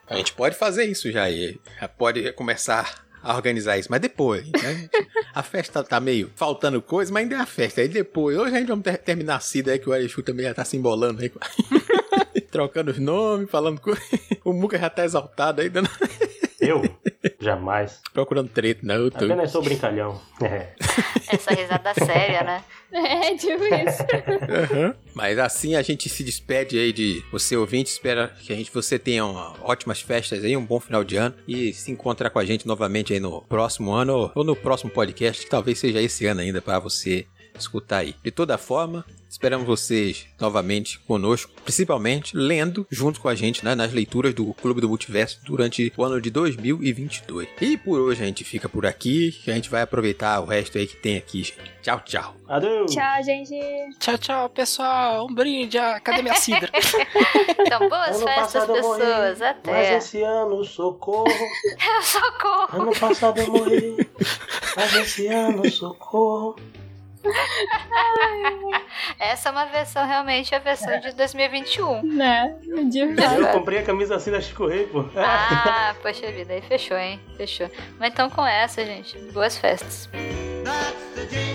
[0.09, 1.25] A gente pode fazer isso já.
[1.31, 4.89] Já pode começar a organizar isso, mas depois, né?
[5.35, 7.81] A festa tá meio faltando coisa, mas ainda é a festa.
[7.81, 10.45] Aí depois, hoje a gente vamos ter, terminar a Cida aí, que o Arechu também
[10.45, 11.33] já tá se embolando aí.
[12.53, 14.01] Trocando os nomes, falando coisa.
[14.45, 15.89] O Muca já tá exaltado aí, dando.
[16.61, 16.83] Eu?
[17.41, 18.01] Jamais.
[18.13, 19.11] Procurando treta, não.
[19.11, 19.25] Tô...
[19.25, 20.21] Apenas sou brincalhão.
[20.43, 20.69] É.
[21.29, 22.65] Essa risada séria, né?
[22.95, 24.05] É, tipo isso.
[24.73, 24.95] Uhum.
[25.15, 27.91] Mas assim a gente se despede aí de você ouvinte.
[27.91, 31.35] Espera que a gente, você tenha uma, ótimas festas aí, um bom final de ano.
[31.49, 35.43] E se encontrar com a gente novamente aí no próximo ano ou no próximo podcast,
[35.43, 37.27] que talvez seja esse ano ainda para você
[37.59, 38.15] escutar aí.
[38.23, 43.93] De toda forma, Esperamos vocês novamente conosco, principalmente lendo junto com a gente né, nas
[43.93, 47.49] leituras do Clube do Multiverso durante o ano de 2022.
[47.61, 50.87] E por hoje a gente fica por aqui, a gente vai aproveitar o resto aí
[50.87, 51.75] que tem aqui, gente.
[51.83, 52.37] Tchau, tchau.
[52.47, 52.93] Adeus.
[52.93, 53.59] Tchau, gente.
[53.99, 55.27] Tchau, tchau, pessoal.
[55.29, 55.79] Um brinde.
[56.05, 56.71] Cadê minha cidra?
[57.67, 59.39] Então, boas Ano festas, passado eu morri, pessoas.
[59.41, 59.97] Mas Até.
[59.97, 61.27] esse ano, socorro.
[62.03, 62.83] Socorro.
[62.83, 64.09] Ano passado eu morri.
[64.77, 66.57] Mas esse ano, socorro.
[69.19, 72.03] Essa é uma versão, realmente, a versão de 2021.
[72.03, 72.55] Né?
[72.91, 75.05] De Eu comprei a camisa assim da Chico Rei, pô.
[75.17, 77.21] Ah, poxa vida, aí fechou, hein?
[77.37, 77.71] Fechou.
[77.99, 79.19] Mas então com essa, gente.
[79.33, 80.09] Boas festas.
[80.65, 81.54] That's the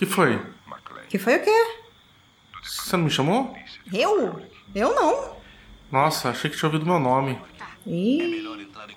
[0.00, 0.40] que foi?
[1.10, 1.66] Que foi o quê?
[2.62, 3.54] Você não me chamou?
[3.92, 4.40] Eu?
[4.74, 5.36] Eu não.
[5.92, 7.38] Nossa, achei que tinha ouvido meu nome.
[7.86, 8.42] Ih,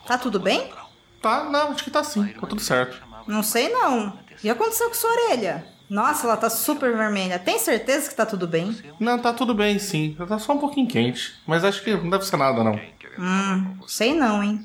[0.08, 0.74] tá tudo bem?
[1.22, 3.04] Tá, não, acho que tá sim, tá tudo certo.
[3.28, 4.18] Não sei não.
[4.38, 5.68] Que aconteceu com sua orelha?
[5.90, 7.38] Nossa, ela tá super vermelha.
[7.38, 8.74] Tem certeza que tá tudo bem?
[8.98, 11.34] Não, tá tudo bem sim, tá só um pouquinho quente.
[11.46, 12.80] Mas acho que não deve ser nada não.
[13.20, 14.64] Hum, sei não, hein.